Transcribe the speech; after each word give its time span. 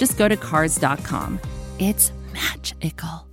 just 0.00 0.16
go 0.16 0.26
to 0.26 0.36
Cars.com. 0.36 1.38
It's 1.78 2.10
magical. 2.32 3.26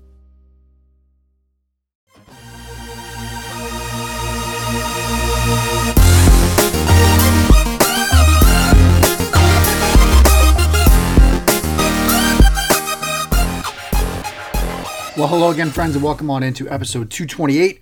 Well, 15.16 15.28
hello 15.30 15.50
again, 15.50 15.72
friends, 15.72 15.96
and 15.96 16.04
welcome 16.04 16.30
on 16.30 16.44
into 16.44 16.70
episode 16.70 17.10
228 17.10 17.82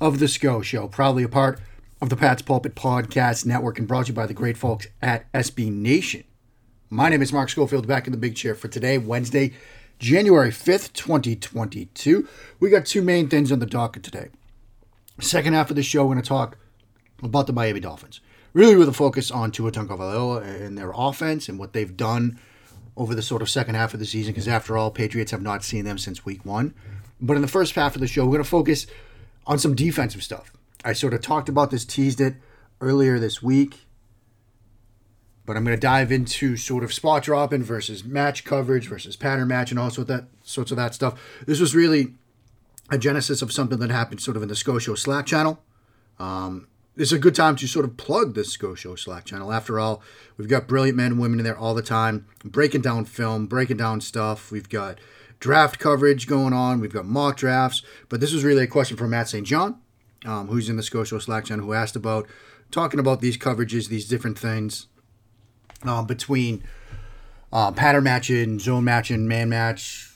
of 0.00 0.18
The 0.18 0.26
Scho 0.26 0.62
Show, 0.62 0.88
proudly 0.88 1.22
a 1.22 1.28
part 1.28 1.60
of 2.00 2.08
the 2.08 2.16
Pat's 2.16 2.40
Pulpit 2.40 2.74
Podcast 2.74 3.44
Network 3.44 3.78
and 3.78 3.86
brought 3.86 4.06
to 4.06 4.12
you 4.12 4.16
by 4.16 4.26
the 4.26 4.34
great 4.34 4.56
folks 4.56 4.86
at 5.02 5.30
SB 5.32 5.70
Nation. 5.70 6.24
My 6.92 7.08
name 7.08 7.22
is 7.22 7.32
Mark 7.32 7.48
Schofield, 7.48 7.86
back 7.86 8.06
in 8.06 8.10
the 8.10 8.18
big 8.18 8.36
chair 8.36 8.54
for 8.54 8.68
today, 8.68 8.98
Wednesday, 8.98 9.54
January 9.98 10.50
5th, 10.50 10.92
2022. 10.92 12.28
We 12.60 12.68
got 12.68 12.84
two 12.84 13.00
main 13.00 13.30
things 13.30 13.50
on 13.50 13.60
the 13.60 13.64
docket 13.64 14.02
today. 14.02 14.28
Second 15.18 15.54
half 15.54 15.70
of 15.70 15.76
the 15.76 15.82
show, 15.82 16.04
we're 16.04 16.16
going 16.16 16.22
to 16.22 16.28
talk 16.28 16.58
about 17.22 17.46
the 17.46 17.54
Miami 17.54 17.80
Dolphins, 17.80 18.20
really 18.52 18.76
with 18.76 18.90
a 18.90 18.92
focus 18.92 19.30
on 19.30 19.50
Tua 19.50 19.72
Tagovailoa 19.72 20.44
and 20.44 20.76
their 20.76 20.92
offense 20.94 21.48
and 21.48 21.58
what 21.58 21.72
they've 21.72 21.96
done 21.96 22.38
over 22.94 23.14
the 23.14 23.22
sort 23.22 23.40
of 23.40 23.48
second 23.48 23.74
half 23.74 23.94
of 23.94 23.98
the 23.98 24.04
season, 24.04 24.34
because 24.34 24.46
after 24.46 24.76
all, 24.76 24.90
Patriots 24.90 25.30
have 25.30 25.40
not 25.40 25.64
seen 25.64 25.86
them 25.86 25.96
since 25.96 26.26
week 26.26 26.44
one. 26.44 26.74
But 27.22 27.36
in 27.36 27.40
the 27.40 27.48
first 27.48 27.74
half 27.74 27.94
of 27.94 28.02
the 28.02 28.06
show, 28.06 28.26
we're 28.26 28.32
going 28.32 28.44
to 28.44 28.50
focus 28.50 28.86
on 29.46 29.58
some 29.58 29.74
defensive 29.74 30.22
stuff. 30.22 30.52
I 30.84 30.92
sort 30.92 31.14
of 31.14 31.22
talked 31.22 31.48
about 31.48 31.70
this, 31.70 31.86
teased 31.86 32.20
it 32.20 32.34
earlier 32.82 33.18
this 33.18 33.42
week, 33.42 33.86
but 35.44 35.56
I'm 35.56 35.64
going 35.64 35.76
to 35.76 35.80
dive 35.80 36.12
into 36.12 36.56
sort 36.56 36.84
of 36.84 36.92
spot 36.92 37.24
dropping 37.24 37.62
versus 37.62 38.04
match 38.04 38.44
coverage 38.44 38.88
versus 38.88 39.16
pattern 39.16 39.48
match 39.48 39.70
and 39.70 39.78
all 39.78 39.90
sorts 39.90 40.10
of 40.10 40.16
that 40.16 40.24
sorts 40.42 40.70
of 40.70 40.76
that 40.76 40.94
stuff. 40.94 41.20
This 41.46 41.60
was 41.60 41.74
really 41.74 42.14
a 42.90 42.98
genesis 42.98 43.42
of 43.42 43.52
something 43.52 43.78
that 43.78 43.90
happened 43.90 44.20
sort 44.20 44.36
of 44.36 44.42
in 44.42 44.48
the 44.48 44.56
Scho 44.56 44.78
Show 44.78 44.94
Slack 44.94 45.26
channel. 45.26 45.60
Um, 46.18 46.68
this 46.94 47.08
is 47.08 47.12
a 47.14 47.18
good 47.18 47.34
time 47.34 47.56
to 47.56 47.66
sort 47.66 47.86
of 47.86 47.96
plug 47.96 48.34
the 48.34 48.44
Scho 48.44 48.74
Show 48.74 48.94
Slack 48.96 49.24
channel. 49.24 49.52
After 49.52 49.80
all, 49.80 50.02
we've 50.36 50.48
got 50.48 50.68
brilliant 50.68 50.96
men 50.96 51.12
and 51.12 51.20
women 51.20 51.40
in 51.40 51.44
there 51.44 51.56
all 51.56 51.74
the 51.74 51.82
time, 51.82 52.26
breaking 52.44 52.82
down 52.82 53.06
film, 53.06 53.46
breaking 53.46 53.78
down 53.78 54.00
stuff. 54.00 54.52
We've 54.52 54.68
got 54.68 54.98
draft 55.40 55.78
coverage 55.78 56.26
going 56.26 56.52
on. 56.52 56.80
We've 56.80 56.92
got 56.92 57.06
mock 57.06 57.38
drafts. 57.38 57.82
But 58.08 58.20
this 58.20 58.32
was 58.32 58.44
really 58.44 58.64
a 58.64 58.68
question 58.68 58.96
from 58.96 59.10
Matt 59.10 59.28
St. 59.28 59.46
John, 59.46 59.80
um, 60.24 60.48
who's 60.48 60.68
in 60.68 60.76
the 60.76 60.82
Scho 60.82 61.02
Show 61.02 61.18
Slack 61.18 61.46
channel, 61.46 61.64
who 61.64 61.72
asked 61.72 61.96
about 61.96 62.28
talking 62.70 63.00
about 63.00 63.20
these 63.20 63.38
coverages, 63.38 63.88
these 63.88 64.06
different 64.06 64.38
things 64.38 64.86
uh, 65.88 66.02
between 66.02 66.62
uh, 67.52 67.72
pattern 67.72 68.04
matching, 68.04 68.58
zone 68.58 68.84
matching, 68.84 69.28
man 69.28 69.48
match, 69.48 70.10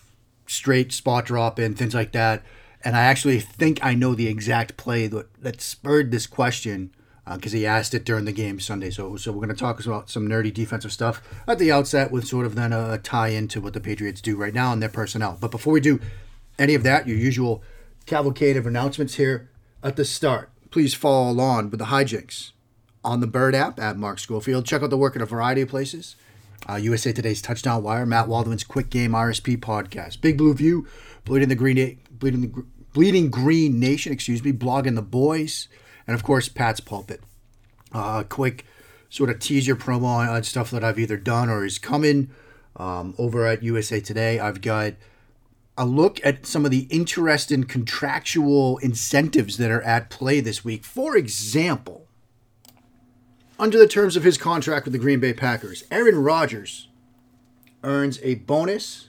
straight 0.47 0.92
spot 0.92 1.27
drop 1.27 1.59
and 1.59 1.77
things 1.77 1.95
like 1.95 2.12
that 2.12 2.42
and 2.86 2.97
I 2.97 3.03
actually 3.03 3.41
think 3.41 3.81
I 3.83 3.94
know 3.94 4.14
the 4.14 4.28
exact 4.28 4.77
play 4.77 5.09
that, 5.09 5.42
that 5.42 5.61
spurred 5.61 6.12
this 6.12 6.28
question 6.28 6.93
because 7.28 7.53
uh, 7.53 7.56
he 7.56 7.66
asked 7.66 7.94
it 7.94 8.05
during 8.05 8.26
the 8.26 8.32
game 8.32 8.60
Sunday. 8.60 8.91
So, 8.91 9.16
so 9.16 9.32
we're 9.32 9.44
going 9.44 9.49
to 9.49 9.56
talk 9.56 9.84
about 9.84 10.09
some 10.09 10.28
nerdy 10.28 10.55
defensive 10.55 10.93
stuff 10.93 11.21
at 11.49 11.59
the 11.59 11.72
outset 11.72 12.12
with 12.12 12.28
sort 12.28 12.47
of 12.47 12.55
then 12.55 12.72
a, 12.72 12.93
a 12.93 12.99
tie 12.99 13.31
into 13.31 13.60
what 13.60 13.72
the 13.72 13.81
Patriots 13.81 14.21
do 14.21 14.37
right 14.37 14.55
now 14.55 14.72
and 14.72 14.81
their 14.81 14.88
personnel. 14.88 15.37
But 15.41 15.50
before 15.50 15.72
we 15.72 15.81
do 15.81 15.99
any 16.60 16.76
of 16.76 16.84
that, 16.84 17.09
your 17.09 17.16
usual 17.16 17.60
cavalcade 18.06 18.56
of 18.56 18.69
announcements 18.69 19.15
here 19.15 19.50
at 19.82 19.97
the 19.97 20.05
start. 20.05 20.50
Please 20.71 20.94
follow 20.94 21.28
along 21.28 21.71
with 21.71 21.81
the 21.81 21.87
hijinks 21.87 22.53
on 23.06 23.21
the 23.21 23.27
Bird 23.27 23.55
app 23.55 23.78
at 23.78 23.97
Mark 23.97 24.19
Schofield. 24.19 24.67
Check 24.67 24.83
out 24.83 24.91
the 24.91 24.99
work 24.99 25.15
at 25.15 25.22
a 25.22 25.27
variety 25.27 25.62
of 25.62 25.69
places. 25.69 26.17
Uh, 26.69 26.75
USA 26.75 27.12
Today's 27.12 27.41
Touchdown 27.41 27.83
Wire, 27.84 28.05
Matt 28.05 28.27
Waldman's 28.27 28.65
Quick 28.65 28.91
Game 28.91 29.12
RSP 29.12 29.59
podcast, 29.59 30.21
Big 30.21 30.37
Blue 30.37 30.53
View, 30.53 30.87
Bleeding 31.25 31.49
the 31.49 31.55
Green, 31.55 32.00
Bleeding 32.11 32.41
the 32.41 32.65
Bleeding 32.93 33.31
Green 33.31 33.78
Nation, 33.78 34.12
excuse 34.12 34.43
me, 34.43 34.53
blogging 34.53 34.97
the 34.97 35.03
boys, 35.03 35.69
and 36.06 36.15
of 36.15 36.25
course 36.25 36.49
Pat's 36.49 36.81
pulpit. 36.81 37.21
Uh, 37.93 38.25
quick 38.25 38.65
sort 39.09 39.31
of 39.31 39.38
teaser 39.38 39.77
promo 39.77 40.28
on 40.28 40.43
stuff 40.43 40.71
that 40.73 40.83
I've 40.83 40.99
either 40.99 41.17
done 41.17 41.49
or 41.49 41.65
is 41.65 41.78
coming 41.78 42.31
um, 42.75 43.15
over 43.19 43.47
at 43.47 43.62
USA 43.62 44.00
Today. 44.00 44.41
I've 44.41 44.61
got 44.61 44.94
a 45.78 45.87
look 45.87 46.21
at 46.25 46.47
some 46.47 46.65
of 46.65 46.71
the 46.73 46.88
interesting 46.91 47.65
contractual 47.65 48.78
incentives 48.78 49.59
that 49.59 49.71
are 49.71 49.83
at 49.83 50.11
play 50.11 50.41
this 50.41 50.65
week. 50.65 50.84
For 50.84 51.17
example, 51.17 52.06
under 53.59 53.78
the 53.78 53.89
terms 53.89 54.17
of 54.17 54.25
his 54.25 54.39
contract 54.39 54.84
with 54.84 54.93
the 54.93 54.99
Green 54.99 55.21
Bay 55.21 55.33
Packers, 55.33 55.84
Aaron 55.91 56.22
Rodgers 56.22 56.89
earns 57.83 58.19
a 58.22 58.37
bonus 58.37 59.09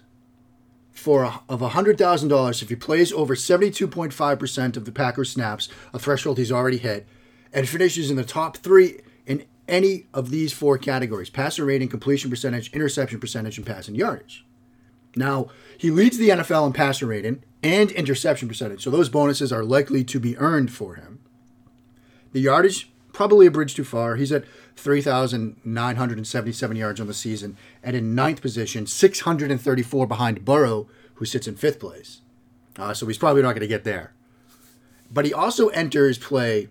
for 0.92 1.24
a, 1.24 1.42
of 1.48 1.60
$100,000 1.62 2.62
if 2.62 2.70
he 2.70 2.76
plays 2.76 3.12
over 3.14 3.36
72.5% 3.36 4.78
of 4.78 4.86
the 4.86 4.92
Packers 4.92 5.32
snaps, 5.32 5.70
a 5.94 6.00
threshold 6.00 6.38
he's 6.38 6.52
already 6.52 6.78
hit, 6.78 7.08
and 7.54 7.68
finishes 7.68 8.10
in 8.10 8.16
the 8.16 8.24
top 8.24 8.58
three 8.58 9.02
in 9.26 9.46
any 9.68 10.06
of 10.14 10.30
these 10.30 10.54
four 10.54 10.78
categories 10.78 11.30
passer 11.30 11.66
rating, 11.66 11.90
completion 11.90 12.30
percentage, 12.30 12.72
interception 12.74 13.20
percentage, 13.20 13.58
and 13.58 13.68
passing 13.68 13.96
yardage. 13.96 14.46
Now, 15.16 15.48
he 15.78 15.92
leads 15.92 16.18
the 16.18 16.30
NFL 16.30 16.68
in 16.68 16.74
passer 16.74 17.06
rating 17.06 17.44
and 17.64 17.92
interception 17.92 18.48
percentage, 18.48 18.84
so 18.84 18.90
those 18.90 19.10
bonuses 19.10 19.52
are 19.52 19.64
likely 19.64 20.04
to 20.06 20.20
be 20.20 20.38
earned 20.38 20.72
for 20.72 20.96
him. 20.96 21.20
The 22.32 22.42
yardage, 22.42 22.92
probably 23.18 23.48
a 23.48 23.52
bridge 23.52 23.74
too 23.74 23.84
far. 23.84 24.16
He's 24.16 24.32
at 24.32 24.46
3,977 24.76 26.78
yards 26.78 27.02
on 27.02 27.08
the 27.08 27.16
season, 27.16 27.58
and 27.82 27.96
in 27.96 28.14
ninth 28.14 28.44
position, 28.44 28.86
634 28.86 30.06
behind 30.06 30.46
Burrow, 30.46 30.88
who 31.16 31.26
sits 31.26 31.48
in 31.48 31.56
fifth 31.56 31.80
place. 31.80 32.22
Uh, 32.78 32.94
so 32.94 33.08
he's 33.08 33.18
probably 33.18 33.42
not 33.42 33.54
going 33.54 33.62
to 33.62 33.68
get 33.68 33.86
there. 33.86 34.14
But 35.12 35.26
he 35.26 35.34
also 35.34 35.70
enters 35.70 36.20
play 36.20 36.68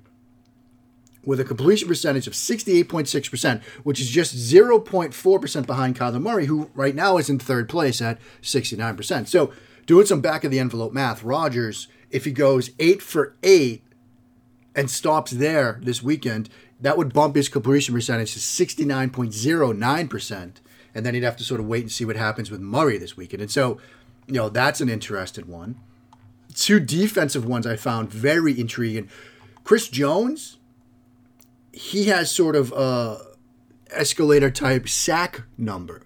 with 1.24 1.40
a 1.40 1.44
completion 1.44 1.88
percentage 1.88 2.28
of 2.28 2.34
68.6%, 2.34 3.64
which 3.82 4.00
is 4.00 4.08
just 4.08 4.36
0.4% 4.36 5.66
behind 5.66 5.98
Kyler 5.98 6.22
Murray, 6.22 6.46
who 6.46 6.70
right 6.74 6.94
now 6.94 7.18
is 7.18 7.28
in 7.28 7.40
third 7.40 7.68
place 7.68 8.00
at 8.00 8.20
69%. 8.40 9.26
So, 9.26 9.52
doing 9.84 10.06
some 10.06 10.20
back 10.20 10.44
of 10.44 10.52
the 10.52 10.60
envelope 10.60 10.92
math, 10.92 11.24
Rodgers, 11.24 11.88
if 12.12 12.24
he 12.24 12.30
goes 12.30 12.70
eight 12.78 13.02
for 13.02 13.34
eight 13.42 13.82
and 14.76 14.90
stops 14.90 15.32
there 15.32 15.80
this 15.82 16.02
weekend, 16.02 16.50
that 16.80 16.98
would 16.98 17.12
bump 17.12 17.34
his 17.34 17.48
completion 17.48 17.94
percentage 17.94 18.34
to 18.34 18.38
69.09%. 18.38 20.52
And 20.94 21.04
then 21.04 21.14
he'd 21.14 21.24
have 21.24 21.36
to 21.38 21.44
sort 21.44 21.60
of 21.60 21.66
wait 21.66 21.82
and 21.82 21.90
see 21.90 22.04
what 22.04 22.16
happens 22.16 22.48
with 22.50 22.60
Murray 22.60 22.98
this 22.98 23.16
weekend. 23.16 23.42
And 23.42 23.50
so, 23.50 23.80
you 24.26 24.34
know, 24.34 24.48
that's 24.48 24.80
an 24.80 24.88
interesting 24.88 25.48
one. 25.48 25.80
Two 26.54 26.78
defensive 26.78 27.44
ones 27.44 27.66
I 27.66 27.74
found 27.76 28.10
very 28.10 28.58
intriguing. 28.58 29.10
Chris 29.64 29.88
Jones, 29.88 30.58
he 31.72 32.04
has 32.04 32.30
sort 32.30 32.56
of 32.56 32.72
a 32.72 33.18
escalator 33.90 34.50
type 34.50 34.88
sack 34.88 35.42
number. 35.58 36.02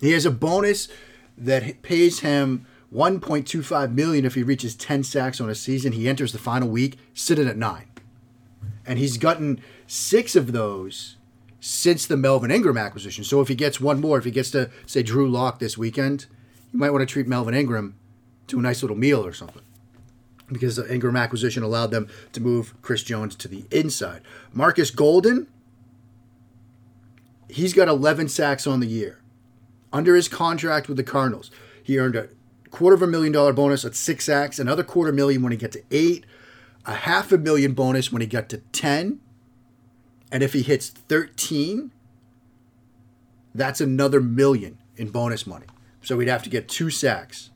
He 0.00 0.12
has 0.12 0.26
a 0.26 0.30
bonus 0.30 0.88
that 1.36 1.82
pays 1.82 2.20
him 2.20 2.66
1.25 2.94 3.92
million 3.92 4.24
if 4.24 4.34
he 4.34 4.42
reaches 4.42 4.74
10 4.74 5.04
sacks 5.04 5.40
on 5.40 5.50
a 5.50 5.54
season. 5.54 5.92
He 5.92 6.08
enters 6.08 6.32
the 6.32 6.38
final 6.38 6.68
week 6.68 6.98
sitting 7.14 7.46
at 7.46 7.56
nine, 7.56 7.90
and 8.86 8.98
he's 8.98 9.18
gotten 9.18 9.60
six 9.86 10.34
of 10.34 10.52
those 10.52 11.16
since 11.60 12.06
the 12.06 12.16
Melvin 12.16 12.50
Ingram 12.50 12.78
acquisition. 12.78 13.24
So 13.24 13.40
if 13.40 13.48
he 13.48 13.54
gets 13.54 13.80
one 13.80 14.00
more, 14.00 14.18
if 14.18 14.24
he 14.24 14.30
gets 14.30 14.50
to 14.52 14.70
say 14.86 15.02
Drew 15.02 15.28
Lock 15.28 15.58
this 15.58 15.76
weekend, 15.76 16.26
you 16.72 16.78
might 16.78 16.90
want 16.90 17.02
to 17.02 17.12
treat 17.12 17.26
Melvin 17.26 17.54
Ingram 17.54 17.96
to 18.46 18.58
a 18.58 18.62
nice 18.62 18.82
little 18.82 18.96
meal 18.96 19.24
or 19.24 19.32
something. 19.32 19.62
Because 20.50 20.76
the 20.76 20.92
Ingram 20.92 21.16
acquisition 21.16 21.62
allowed 21.62 21.90
them 21.90 22.08
to 22.32 22.40
move 22.40 22.74
Chris 22.80 23.02
Jones 23.02 23.34
to 23.36 23.48
the 23.48 23.64
inside. 23.70 24.22
Marcus 24.52 24.90
Golden, 24.90 25.46
he's 27.50 27.74
got 27.74 27.88
11 27.88 28.28
sacks 28.28 28.66
on 28.66 28.80
the 28.80 28.86
year. 28.86 29.20
Under 29.92 30.14
his 30.14 30.28
contract 30.28 30.88
with 30.88 30.96
the 30.96 31.02
Cardinals, 31.02 31.50
he 31.82 31.98
earned 31.98 32.16
a 32.16 32.28
quarter 32.70 32.94
of 32.94 33.02
a 33.02 33.06
million 33.06 33.32
dollar 33.32 33.52
bonus 33.52 33.84
at 33.84 33.94
six 33.94 34.24
sacks, 34.24 34.58
another 34.58 34.82
quarter 34.82 35.12
million 35.12 35.42
when 35.42 35.52
he 35.52 35.58
get 35.58 35.72
to 35.72 35.82
eight, 35.90 36.24
a 36.86 36.94
half 36.94 37.32
a 37.32 37.38
million 37.38 37.72
bonus 37.72 38.12
when 38.12 38.20
he 38.20 38.26
got 38.26 38.48
to 38.48 38.58
10. 38.58 39.20
And 40.30 40.42
if 40.42 40.52
he 40.52 40.62
hits 40.62 40.90
13, 40.90 41.90
that's 43.54 43.80
another 43.80 44.20
million 44.20 44.78
in 44.96 45.10
bonus 45.10 45.46
money. 45.46 45.66
So 46.02 46.18
he'd 46.18 46.28
have 46.28 46.42
to 46.44 46.50
get 46.50 46.68
two 46.68 46.90
sacks 46.90 47.50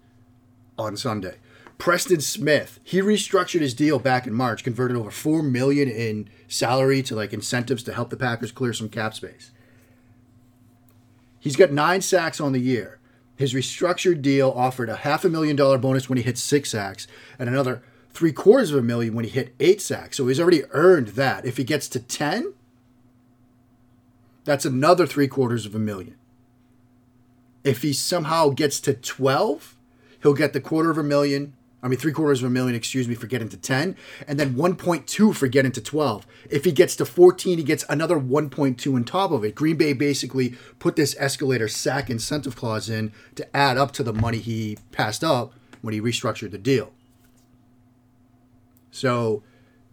on 0.79 0.97
Sunday. 0.97 1.37
Preston 1.79 2.21
Smith, 2.21 2.79
he 2.85 3.01
restructured 3.01 3.61
his 3.61 3.75
deal 3.75 3.99
back 3.99 4.27
in 4.27 4.33
March, 4.33 4.63
converted 4.63 4.97
over 4.97 5.11
four 5.11 5.43
million 5.43 5.89
in 5.89 6.29
salary 6.47 7.03
to 7.03 7.17
like 7.17 7.33
incentives 7.33 7.83
to 7.83 7.93
help 7.93 8.11
the 8.11 8.17
Packers 8.17 8.53
clear 8.53 8.73
some 8.73 8.89
cap 8.89 9.15
space. 9.15 9.51
He's 11.41 11.57
got 11.57 11.73
nine 11.73 12.03
sacks 12.03 12.41
on 12.41 12.53
the 12.53 12.61
year. 12.61 13.01
His 13.43 13.55
restructured 13.55 14.23
deal 14.23 14.53
offered 14.55 14.89
a 14.89 14.99
half 14.99 15.25
a 15.25 15.29
million 15.29 15.57
dollar 15.57 15.77
bonus 15.77 16.09
when 16.09 16.17
he 16.17 16.23
hit 16.23 16.39
six 16.39 16.71
sacks 16.71 17.09
and 17.41 17.49
another 17.49 17.83
three 18.13 18.31
quarters 18.31 18.71
of 18.71 18.79
a 18.79 18.83
million 18.83 19.15
when 19.15 19.25
he 19.25 19.33
hit 19.33 19.53
eight 19.59 19.81
sacks. 19.81 20.17
So 20.17 20.29
he's 20.29 20.39
already 20.39 20.63
earned 20.71 21.09
that. 21.09 21.45
If 21.45 21.57
he 21.57 21.65
gets 21.65 21.89
to 21.89 21.99
10, 21.99 22.55
that's 24.45 24.65
another 24.65 25.09
three 25.09 25.27
quarters 25.27 25.67
of 25.67 25.75
a 25.75 25.81
million. 25.81 26.15
If 27.65 27.83
he 27.83 27.93
somehow 27.93 28.51
gets 28.51 28.79
to 28.83 28.95
12, 28.95 29.75
he'll 30.23 30.35
get 30.35 30.53
the 30.53 30.61
quarter 30.61 30.91
of 30.93 30.99
a 30.99 31.03
million. 31.03 31.55
I 31.83 31.89
mean, 31.89 31.99
three 31.99 32.13
quarters 32.13 32.43
of 32.43 32.47
a 32.47 32.51
million, 32.51 32.77
excuse 32.77 33.09
me, 33.09 33.17
for 33.17 33.27
getting 33.27 33.49
to 33.49 33.57
10, 33.57 33.97
and 34.29 34.39
then 34.39 34.55
1.2 34.55 35.35
for 35.35 35.49
getting 35.49 35.73
to 35.73 35.81
12. 35.81 36.27
If 36.49 36.65
he 36.65 36.71
gets 36.71 36.95
to 36.97 37.05
14, 37.05 37.59
he 37.59 37.65
gets 37.65 37.85
another 37.89 38.19
1.2 38.19 38.95
on 38.95 39.05
top 39.05 39.33
of 39.33 39.45
it. 39.45 39.57
Green 39.57 39.77
Bay 39.77 39.93
basically 39.93 40.55
put 40.79 40.95
this 40.95 41.17
escalator 41.19 41.67
sack 41.67 42.09
incentive 42.09 42.55
clause 42.55 42.89
in 42.89 43.13
to 43.35 43.57
add 43.57 43.77
up 43.79 43.91
to 43.93 44.05
the 44.05 44.13
money 44.13 44.39
he 44.39 44.79
passed 44.93 45.25
up 45.25 45.55
when 45.81 45.93
he 45.93 46.01
restructured 46.01 46.53
the 46.53 46.59
deal. 46.59 46.93
So 48.93 49.43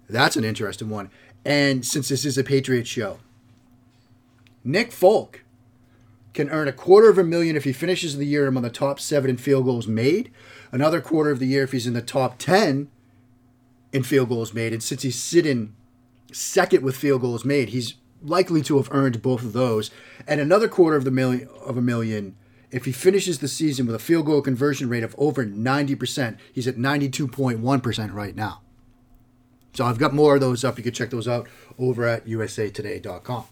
that's 0.08 0.36
an 0.36 0.44
interesting 0.44 0.90
one. 0.90 1.10
And 1.44 1.84
since 1.84 2.10
this 2.10 2.24
is 2.24 2.38
a 2.38 2.44
Patriot 2.44 2.86
show, 2.86 3.18
Nick 4.64 4.92
Folk 4.92 5.44
can 6.34 6.50
earn 6.50 6.68
a 6.68 6.74
quarter 6.74 7.10
of 7.10 7.18
a 7.18 7.24
million 7.24 7.56
if 7.56 7.64
he 7.64 7.74
finishes 7.74 8.18
the 8.18 8.26
year 8.26 8.48
among 8.48 8.64
the 8.64 8.70
top 8.70 9.00
seven 9.00 9.30
in 9.30 9.38
field 9.38 9.66
goals 9.66 9.88
made, 9.88 10.32
another 10.72 11.02
quarter 11.02 11.32
of 11.32 11.40
the 11.40 11.48
year 11.48 11.64
if 11.64 11.72
he's 11.72 11.88
in 11.88 11.94
the 11.94 12.02
top 12.02 12.38
10 12.38 12.90
in 13.92 14.04
field 14.04 14.30
goals 14.30 14.54
made. 14.54 14.74
And 14.74 14.84
since 14.84 15.02
he's 15.02 15.22
sitting 15.22 15.76
second 16.32 16.84
with 16.84 16.96
field 16.96 17.22
goals 17.22 17.44
made, 17.44 17.70
he's 17.70 17.96
likely 18.22 18.62
to 18.64 18.78
have 18.78 18.90
earned 18.92 19.22
both 19.22 19.44
of 19.44 19.54
those, 19.54 19.92
and 20.28 20.40
another 20.40 20.68
quarter 20.68 20.98
of 20.98 21.06
the 21.06 21.12
million 21.12 21.48
of 21.66 21.78
a 21.78 21.82
million 21.82 22.36
if 22.72 22.86
he 22.86 22.92
finishes 22.92 23.40
the 23.40 23.48
season 23.48 23.86
with 23.86 23.96
a 23.96 24.00
field 24.00 24.26
goal 24.26 24.42
conversion 24.42 24.90
rate 24.90 25.04
of 25.04 25.16
over 25.18 25.44
90%. 25.44 26.38
He's 26.54 26.68
at 26.68 26.76
92.1% 26.76 28.14
right 28.14 28.36
now. 28.36 28.62
So 29.74 29.86
I've 29.86 29.98
got 29.98 30.14
more 30.14 30.36
of 30.36 30.42
those 30.42 30.64
up. 30.64 30.78
You 30.78 30.84
can 30.84 30.94
check 30.94 31.10
those 31.10 31.28
out 31.28 31.48
over 31.78 32.06
at 32.06 32.28
usatoday.com. 32.28 33.46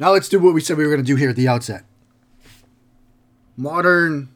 Now 0.00 0.12
let's 0.12 0.28
do 0.28 0.40
what 0.40 0.54
we 0.54 0.60
said 0.60 0.76
we 0.76 0.84
were 0.84 0.90
going 0.90 1.04
to 1.04 1.06
do 1.06 1.14
here 1.14 1.30
at 1.30 1.36
the 1.36 1.46
outset. 1.46 1.84
Modern 3.56 4.30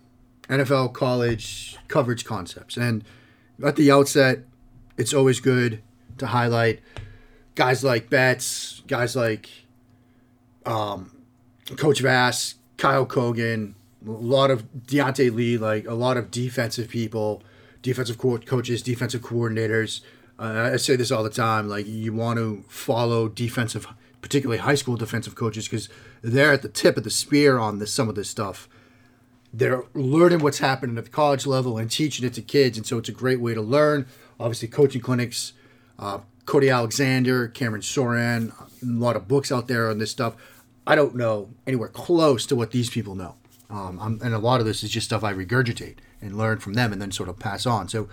NFL 0.49 0.93
college 0.93 1.77
coverage 1.89 2.25
concepts. 2.25 2.77
And 2.77 3.03
at 3.65 3.75
the 3.75 3.91
outset, 3.91 4.41
it's 4.97 5.15
always 5.15 5.41
good 5.41 5.83
to 6.19 6.27
highlight 6.29 6.81
guys 7.55 7.83
like 7.83 8.11
Betts, 8.11 8.83
guys 8.87 9.17
like 9.17 9.49
um, 10.67 11.11
Coach 11.77 12.01
Vass, 12.01 12.57
Kyle 12.77 13.07
Kogan, 13.07 13.75
a 14.07 14.11
lot 14.11 14.51
of 14.51 14.65
Deontay 14.87 15.35
Lee, 15.35 15.57
like 15.57 15.87
a 15.87 15.95
lot 15.95 16.17
of 16.17 16.31
defensive 16.31 16.89
people 16.89 17.43
defensive 17.85 18.19
co- 18.19 18.39
coaches, 18.39 18.83
defensive 18.83 19.21
coordinators. 19.21 20.01
Uh, 20.39 20.71
I 20.73 20.77
say 20.79 20.97
this 20.97 21.13
all 21.13 21.23
the 21.23 21.31
time. 21.31 21.69
Like 21.69 21.87
you 21.87 22.13
want 22.13 22.39
to 22.39 22.65
follow 22.67 23.29
defensive, 23.29 23.87
particularly 24.25 24.59
high 24.59 24.75
school 24.75 24.97
defensive 24.97 25.35
coaches, 25.35 25.69
because 25.69 25.91
they're 26.23 26.55
at 26.55 26.63
the 26.63 26.69
tip 26.71 26.97
of 26.97 27.05
the 27.05 27.11
spear 27.11 27.59
on 27.59 27.79
this, 27.79 27.93
some 27.93 28.09
of 28.09 28.15
this 28.15 28.31
stuff. 28.31 28.69
They're 29.53 29.85
learning 29.93 30.39
what's 30.39 30.59
happening 30.59 30.97
at 30.97 31.05
the 31.05 31.11
college 31.11 31.47
level 31.47 31.77
and 31.77 31.91
teaching 31.91 32.27
it 32.27 32.33
to 32.35 32.43
kids, 32.43 32.79
and 32.79 32.87
so 32.87 32.97
it's 32.97 33.11
a 33.11 33.13
great 33.13 33.39
way 33.39 33.53
to 33.53 33.61
learn. 33.61 34.07
Obviously, 34.41 34.69
coaching 34.69 35.03
clinics, 35.03 35.53
uh, 35.99 36.21
Cody 36.47 36.71
Alexander, 36.71 37.49
Cameron 37.49 37.83
Soran, 37.83 38.53
a 38.83 38.87
lot 38.87 39.15
of 39.15 39.29
books 39.29 39.53
out 39.53 39.69
there 39.69 39.91
on 39.91 39.99
this 39.99 40.11
stuff. 40.11 40.35
I 40.87 40.95
don't 40.95 41.15
know 41.15 41.51
anywhere 41.67 41.89
close 41.89 42.47
to 42.47 42.57
what 42.57 42.71
these 42.71 42.89
people 42.89 43.15
know. 43.15 43.37
Um, 43.69 44.21
and 44.23 44.35
a 44.35 44.39
lot 44.39 44.61
of 44.61 44.67
this 44.67 44.83
is 44.83 44.91
just 44.91 45.07
stuff 45.07 45.23
I 45.23 45.33
regurgitate 45.33 45.97
and 46.21 46.37
learn 46.37 46.59
from 46.59 46.75
them 46.75 46.93
and 46.93 47.01
then 47.01 47.13
sort 47.13 47.29
of 47.29 47.39
pass 47.39 47.67
on. 47.67 47.89
So 47.89 48.09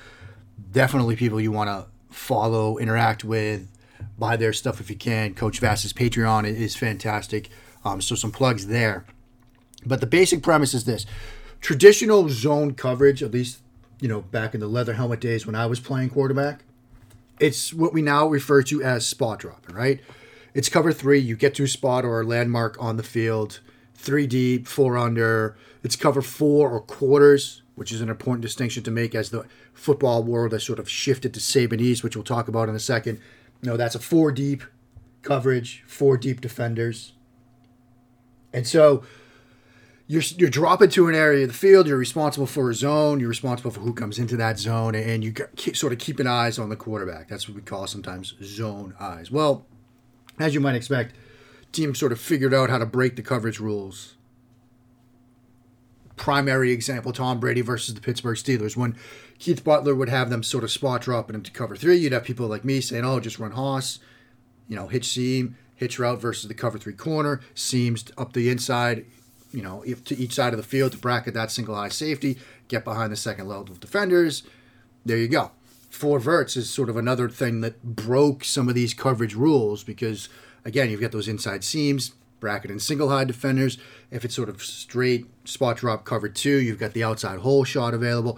definitely 0.72 1.16
people 1.16 1.40
you 1.40 1.52
want 1.52 1.70
to 1.70 1.86
follow, 2.14 2.78
interact 2.78 3.24
with, 3.24 3.68
buy 4.18 4.36
their 4.36 4.54
stuff 4.54 4.80
if 4.80 4.90
you 4.90 4.96
can. 4.96 5.34
Coach 5.34 5.60
Vass's 5.60 5.94
Patreon 5.94 6.46
is 6.46 6.76
fantastic. 6.76 7.50
Um, 7.84 8.02
so 8.02 8.16
some 8.16 8.32
plugs 8.32 8.68
there. 8.68 9.06
But 9.86 10.00
the 10.00 10.08
basic 10.08 10.44
premise 10.44 10.74
is 10.74 10.86
this: 10.86 11.06
traditional 11.60 12.30
zone 12.30 12.74
coverage, 12.74 13.24
at 13.24 13.32
least 13.32 13.60
you 14.00 14.08
know 14.08 14.22
back 14.22 14.54
in 14.54 14.60
the 14.60 14.68
leather 14.68 14.94
helmet 14.94 15.20
days 15.20 15.46
when 15.46 15.56
I 15.56 15.66
was 15.66 15.80
playing 15.80 16.10
quarterback, 16.10 16.64
it's 17.40 17.74
what 17.74 17.94
we 17.94 18.02
now 18.02 18.28
refer 18.28 18.62
to 18.64 18.84
as 18.84 19.06
spot 19.06 19.40
dropping. 19.40 19.76
Right? 19.76 20.02
It's 20.54 20.70
cover 20.70 20.92
three. 20.92 21.20
You 21.20 21.36
get 21.36 21.56
to 21.56 21.64
a 21.64 21.68
spot 21.68 22.06
or 22.06 22.22
a 22.22 22.26
landmark 22.26 22.78
on 22.80 22.98
the 22.98 23.04
field, 23.04 23.62
three 23.96 24.28
deep, 24.28 24.68
four 24.68 24.98
under. 24.98 25.56
It's 25.84 25.96
cover 25.96 26.22
four 26.22 26.70
or 26.70 26.82
quarters 26.82 27.62
which 27.82 27.92
is 27.92 28.02
an 28.02 28.10
important 28.10 28.44
distinction 28.44 28.84
to 28.84 28.92
make 28.92 29.16
as 29.16 29.32
the 29.32 29.44
football 29.74 30.24
world 30.24 30.52
has 30.52 30.64
sort 30.64 30.78
of 30.78 30.88
shifted 30.88 31.34
to 31.34 31.40
Sabanese, 31.40 32.04
which 32.04 32.16
we'll 32.16 32.24
talk 32.24 32.48
about 32.48 32.70
in 32.70 32.76
a 32.76 32.80
second. 32.80 33.20
Know, 33.64 33.78
that's 33.78 33.96
a 33.96 34.00
four 34.00 34.32
deep 34.32 34.64
coverage, 35.22 35.84
four 35.88 36.18
deep 36.18 36.42
defenders. 36.42 37.14
And 38.54 38.68
so 38.68 39.04
you're, 40.08 40.24
you're 40.38 40.50
dropping 40.50 40.90
to 40.90 41.08
an 41.08 41.16
area 41.16 41.44
of 41.44 41.50
the 41.50 41.58
field, 41.58 41.88
you're 41.88 41.98
responsible 41.98 42.48
for 42.48 42.70
a 42.70 42.74
zone, 42.74 43.20
you're 43.20 43.30
responsible 43.30 43.72
for 43.72 43.80
who 43.80 43.94
comes 43.94 44.20
into 44.20 44.36
that 44.38 44.60
zone, 44.60 44.96
and 44.96 45.24
you 45.24 45.32
keep, 45.56 45.78
sort 45.78 45.94
of 45.94 46.00
keep 46.00 46.20
an 46.20 46.28
eyes 46.28 46.60
on 46.60 46.70
the 46.70 46.76
quarterback. 46.76 47.30
That's 47.30 47.48
what 47.48 47.56
we 47.56 47.62
call 47.62 47.88
sometimes 47.88 48.34
zone 48.44 48.94
eyes. 49.00 49.32
Well, 49.32 49.66
as 50.40 50.54
you 50.54 50.60
might 50.60 50.76
expect, 50.76 51.14
teams 51.72 52.00
sort 52.00 52.12
of 52.12 52.20
figured 52.20 52.54
out 52.54 52.70
how 52.70 52.78
to 52.78 52.86
break 52.86 53.16
the 53.16 53.22
coverage 53.22 53.60
rules 53.60 54.16
primary 56.22 56.72
example, 56.72 57.12
Tom 57.12 57.40
Brady 57.40 57.62
versus 57.62 57.96
the 57.96 58.00
Pittsburgh 58.00 58.38
Steelers. 58.38 58.78
When 58.78 58.96
Keith 59.40 59.64
Butler 59.64 59.96
would 59.96 60.08
have 60.08 60.30
them 60.30 60.44
sort 60.44 60.64
of 60.64 60.70
spot 60.70 61.02
dropping 61.02 61.36
into 61.36 61.50
cover 61.50 61.76
three, 61.76 61.98
you'd 61.98 62.14
have 62.14 62.24
people 62.24 62.46
like 62.46 62.64
me 62.64 62.80
saying, 62.80 63.04
oh, 63.04 63.20
just 63.20 63.40
run 63.40 63.52
Hoss, 63.52 63.98
you 64.70 64.76
know, 64.76 64.88
hitch 64.88 65.08
seam, 65.08 65.58
hitch 65.76 65.98
route 65.98 66.22
versus 66.22 66.48
the 66.48 66.54
cover 66.54 66.78
three 66.78 66.94
corner, 66.94 67.42
seams 67.56 68.06
up 68.20 68.34
the 68.34 68.52
inside, 68.52 69.04
you 69.52 69.64
know, 69.64 69.84
to 70.06 70.16
each 70.16 70.34
side 70.34 70.54
of 70.54 70.58
the 70.58 70.64
field 70.64 70.92
to 70.92 70.98
bracket 71.00 71.34
that 71.34 71.50
single 71.50 71.74
high 71.74 71.90
safety, 71.90 72.38
get 72.68 72.86
behind 72.86 73.12
the 73.12 73.18
second 73.18 73.48
level 73.48 73.64
of 73.72 73.80
defenders. 73.80 74.44
There 75.04 75.18
you 75.18 75.28
go. 75.28 75.50
Four 75.90 76.20
verts 76.20 76.56
is 76.56 76.70
sort 76.70 76.90
of 76.90 76.98
another 76.98 77.30
thing 77.30 77.62
that 77.62 77.82
broke 77.84 78.44
some 78.44 78.70
of 78.70 78.76
these 78.76 78.94
coverage 78.94 79.34
rules 79.34 79.84
because, 79.84 80.30
again, 80.64 80.92
you've 80.92 81.02
got 81.02 81.12
those 81.12 81.28
inside 81.28 81.64
seams, 81.64 82.14
bracket 82.42 82.70
and 82.70 82.82
single 82.82 83.08
high 83.08 83.24
defenders. 83.24 83.78
If 84.12 84.26
it's 84.26 84.36
sort 84.36 84.50
of 84.50 84.62
straight 84.62 85.28
spot 85.48 85.78
drop 85.78 86.04
cover 86.04 86.28
two, 86.28 86.58
you've 86.58 86.80
got 86.80 86.92
the 86.92 87.06
outside 87.06 87.40
hole 87.40 87.64
shot 87.64 87.94
available. 87.94 88.38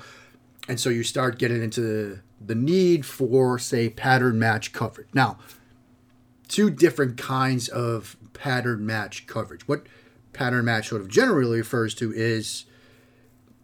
And 0.69 0.79
so 0.79 0.91
you 0.91 1.01
start 1.03 1.39
getting 1.39 1.63
into 1.63 2.19
the 2.39 2.55
need 2.55 3.05
for, 3.05 3.57
say, 3.57 3.89
pattern 3.89 4.37
match 4.37 4.71
coverage. 4.71 5.07
Now, 5.13 5.39
two 6.47 6.69
different 6.69 7.17
kinds 7.17 7.67
of 7.69 8.15
pattern 8.33 8.85
match 8.85 9.25
coverage. 9.25 9.67
What 9.67 9.87
pattern 10.33 10.65
match 10.65 10.89
sort 10.89 11.01
of 11.01 11.07
generally 11.07 11.57
refers 11.57 11.95
to 11.95 12.13
is 12.13 12.65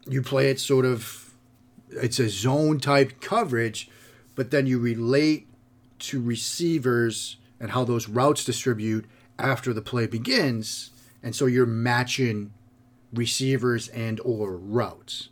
you 0.08 0.22
play 0.22 0.50
it 0.50 0.60
sort 0.60 0.86
of, 0.86 1.34
it's 1.90 2.20
a 2.20 2.30
zone 2.30 2.80
type 2.80 3.22
coverage, 3.22 3.90
but 4.36 4.52
then 4.52 4.66
you 4.66 4.80
relate 4.80 5.48
to 6.00 6.22
receivers 6.22 7.38
and 7.60 7.72
how 7.72 7.84
those 7.84 8.08
routes 8.08 8.46
distribute 8.46 9.06
after 9.40 9.74
the 9.74 9.82
play 9.82 10.08
begins, 10.08 10.92
and 11.24 11.36
so 11.36 11.46
you're 11.46 11.66
matching 11.66 12.54
receivers 13.14 13.88
and 13.90 14.20
or 14.22 14.56
routes. 14.56 15.30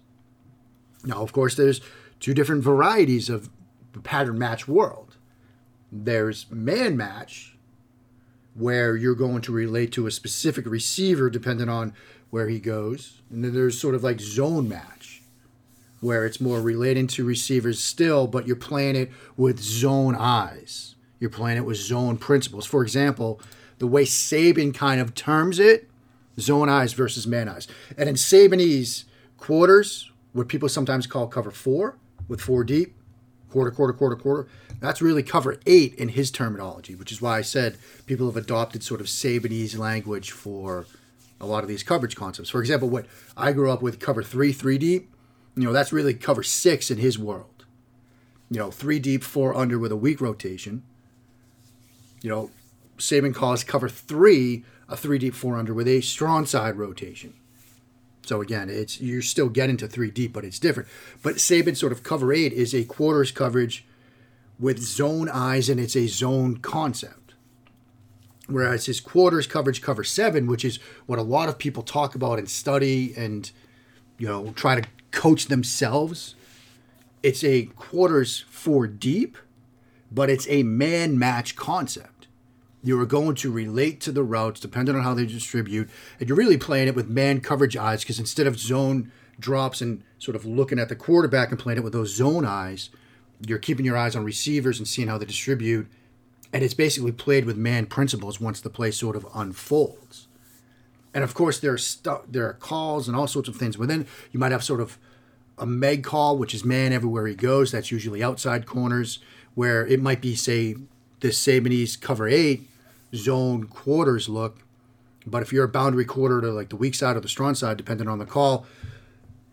Now, 1.04 1.22
of 1.22 1.32
course, 1.32 1.56
there's 1.56 1.82
two 2.20 2.34
different 2.34 2.64
varieties 2.64 3.30
of 3.30 3.50
the 3.94 4.00
pattern 4.00 4.40
match 4.40 4.68
world. 4.68 5.16
There's 5.92 6.48
man 6.50 6.98
match, 6.98 7.58
where 8.56 8.96
you're 8.96 9.16
going 9.16 9.42
to 9.42 9.52
relate 9.52 9.92
to 9.94 10.08
a 10.08 10.12
specific 10.12 10.66
receiver 10.66 11.30
depending 11.30 11.70
on 11.70 11.94
where 12.30 12.50
he 12.50 12.60
goes. 12.60 13.22
And 13.30 13.44
then 13.44 13.54
there's 13.54 13.80
sort 13.80 13.96
of 13.96 14.04
like 14.04 14.20
zone 14.20 14.68
match, 14.68 15.22
where 16.02 16.26
it's 16.26 16.42
more 16.42 16.62
relating 16.62 17.08
to 17.08 17.24
receivers 17.24 17.84
still, 17.84 18.28
but 18.28 18.48
you're 18.48 18.56
playing 18.56 18.96
it 18.96 19.12
with 19.36 19.60
zone 19.60 20.16
eyes. 20.16 20.96
You're 21.20 21.30
playing 21.30 21.58
it 21.58 21.66
with 21.66 21.78
zone 21.78 22.18
principles. 22.18 22.66
For 22.66 22.84
example, 22.84 23.40
the 23.79 23.88
way 23.88 24.05
Saban 24.05 24.74
kind 24.74 25.00
of 25.00 25.13
terms 25.13 25.60
it, 25.60 25.89
zone 26.39 26.69
eyes 26.69 26.93
versus 26.93 27.27
man 27.27 27.50
eyes. 27.50 27.67
And 27.98 28.10
in 28.10 28.15
Sabanese 28.15 29.05
quarters, 29.38 30.12
what 30.34 30.48
people 30.48 30.69
sometimes 30.69 31.07
call 31.07 31.27
cover 31.27 31.51
four 31.51 31.98
with 32.27 32.41
four 32.41 32.63
deep, 32.63 32.93
quarter, 33.50 33.72
quarter, 33.72 33.93
quarter, 33.93 34.15
quarter. 34.15 34.48
That's 34.79 35.01
really 35.01 35.24
cover 35.24 35.60
eight 35.65 35.96
in 35.96 36.10
his 36.10 36.29
terminology, 36.29 36.96
which 36.96 37.12
is 37.12 37.22
why 37.22 37.38
I 37.38 37.41
said 37.41 37.77
people 38.05 38.27
have 38.27 38.38
adopted 38.38 38.84
sort 38.84 39.01
of 39.01 39.07
Sabanese 39.07 39.77
language 39.77 40.31
for 40.31 40.86
a 41.39 41.46
lot 41.46 41.63
of 41.63 41.69
these 41.69 41.84
coverage 41.84 42.15
concepts. 42.15 42.50
For 42.50 42.60
example, 42.60 42.89
what 42.89 43.05
I 43.36 43.51
grew 43.51 43.72
up 43.72 43.81
with 43.81 44.00
cover 44.00 44.24
three, 44.24 44.51
three 44.51 44.77
deep, 44.77 45.10
you 45.55 45.63
know, 45.63 45.74
that's 45.74 45.93
really 45.93 46.13
cover 46.13 46.43
six 46.43 46.91
in 46.91 46.98
his 46.98 47.17
world. 47.17 47.65
You 48.50 48.60
know, 48.60 48.72
three 48.72 49.00
deep, 49.00 49.24
four 49.24 49.55
under 49.55 49.77
with 49.79 49.91
a 49.91 49.98
weak 49.98 50.22
rotation. 50.22 50.84
You 52.22 52.29
know, 52.29 52.51
Saban 52.98 53.34
calls 53.34 53.63
cover 53.63 53.89
three 53.89 54.63
a 54.89 54.96
three 54.96 55.18
deep, 55.18 55.34
four 55.34 55.58
under 55.58 55.74
with 55.74 55.88
a 55.88 56.01
strong 56.01 56.46
side 56.46 56.77
rotation. 56.77 57.34
So 58.25 58.42
again, 58.42 58.70
it's 58.70 59.00
you're 59.00 59.22
still 59.22 59.50
getting 59.50 59.77
to 59.77 59.88
three 59.88 60.12
deep, 60.12 60.34
but 60.34 60.44
it's 60.44 60.60
different. 60.60 60.89
But 61.24 61.36
Saban 61.36 61.77
sort 61.77 61.92
of 61.92 62.04
cover 62.04 62.34
eight 62.34 62.54
is 62.54 62.74
a 62.74 62.84
quarters 62.84 63.32
coverage 63.32 63.86
with 64.60 64.80
zone 64.80 65.30
eyes, 65.30 65.70
and 65.70 65.80
it's 65.80 65.96
a 65.96 66.08
zone 66.08 66.58
concept. 66.58 67.34
Whereas 68.48 68.86
his 68.86 69.00
quarters 69.00 69.46
coverage 69.46 69.82
cover 69.82 70.04
seven, 70.04 70.48
which 70.48 70.63
is 70.63 70.80
what 71.06 71.20
a 71.20 71.24
lot 71.24 71.50
of 71.50 71.58
people 71.58 71.84
talk 71.84 72.16
about 72.16 72.39
and 72.39 72.50
study 72.50 73.13
and 73.16 73.51
you 74.18 74.27
know 74.27 74.51
try 74.56 74.80
to 74.80 74.88
coach 75.12 75.46
themselves. 75.46 76.36
It's 77.24 77.44
a 77.44 77.66
quarters 77.75 78.46
four 78.50 78.88
deep, 78.88 79.38
but 80.12 80.30
it's 80.30 80.48
a 80.50 80.63
man 80.63 81.20
match 81.20 81.56
concept. 81.56 82.16
You 82.84 83.00
are 83.01 83.05
going 83.05 83.36
to 83.36 83.51
relate 83.51 84.00
to 84.01 84.12
the 84.12 84.24
routes 84.24 84.60
depending 84.60 84.96
on 84.96 85.03
how 85.03 85.13
they 85.13 85.25
distribute, 85.25 85.89
and 86.19 86.29
you're 86.29 86.38
really 86.38 86.57
playing 86.57 86.88
it 86.88 86.96
with 86.96 87.10
man 87.10 87.41
coverage 87.41 87.75
eyes 87.75 88.01
because 88.01 88.19
instead 88.19 88.48
of 88.48 88.60
zone 88.60 89.12
drops 89.39 89.81
and 89.81 90.03
sort 90.19 90.36
of 90.36 90.46
looking 90.46 90.79
at 90.79 90.89
the 90.89 90.96
quarterback 90.96 91.50
and 91.50 91.60
playing 91.60 91.77
it 91.77 91.84
with 91.84 91.93
those 91.93 92.15
zone 92.15 92.46
eyes, 92.46 92.89
you're 93.46 93.60
keeping 93.60 93.86
your 93.86 93.98
eyes 93.98 94.15
on 94.15 94.24
receivers 94.24 94.77
and 94.77 94.88
seeing 94.88 95.07
how 95.07 95.17
they 95.17 95.25
distribute. 95.25 95.88
And 96.53 96.63
it's 96.63 96.74
basically 96.74 97.12
played 97.12 97.46
with 97.46 97.57
man 97.57 97.86
principles 97.88 98.39
once 98.39 98.62
the 98.62 98.69
play 98.69 98.91
sort 98.91 99.15
of 99.15 99.27
unfolds. 99.36 100.27
And 101.13 101.24
of 101.24 101.34
course, 101.34 101.60
there 101.60 101.74
are 101.74 101.77
stu- 101.77 102.22
there 102.29 102.48
are 102.48 102.53
calls 102.53 103.07
and 103.07 103.17
all 103.17 103.27
sorts 103.27 103.50
of 103.50 103.55
things. 103.55 103.75
Then 103.75 104.07
you 104.31 104.39
might 104.39 104.51
have 104.51 104.63
sort 104.63 104.81
of 104.81 104.98
a 105.57 105.65
meg 105.65 106.03
call, 106.03 106.38
which 106.38 106.53
is 106.53 106.63
man 106.63 106.93
everywhere 106.93 107.27
he 107.27 107.36
goes. 107.36 107.72
That's 107.72 107.91
usually 107.91 108.24
outside 108.24 108.65
corners, 108.65 109.19
where 109.55 109.86
it 109.86 110.01
might 110.01 110.22
be 110.22 110.36
say 110.36 110.75
this 111.19 111.43
Sabanese 111.43 112.00
cover 112.00 112.27
eight 112.27 112.67
zone 113.15 113.65
quarters 113.65 114.29
look. 114.29 114.59
But 115.25 115.41
if 115.41 115.51
you're 115.51 115.65
a 115.65 115.69
boundary 115.69 116.05
quarter 116.05 116.39
to 116.41 116.51
like 116.51 116.69
the 116.69 116.75
weak 116.75 116.95
side 116.95 117.17
or 117.17 117.19
the 117.19 117.27
strong 117.27 117.55
side, 117.55 117.77
depending 117.77 118.07
on 118.07 118.19
the 118.19 118.25
call, 118.25 118.65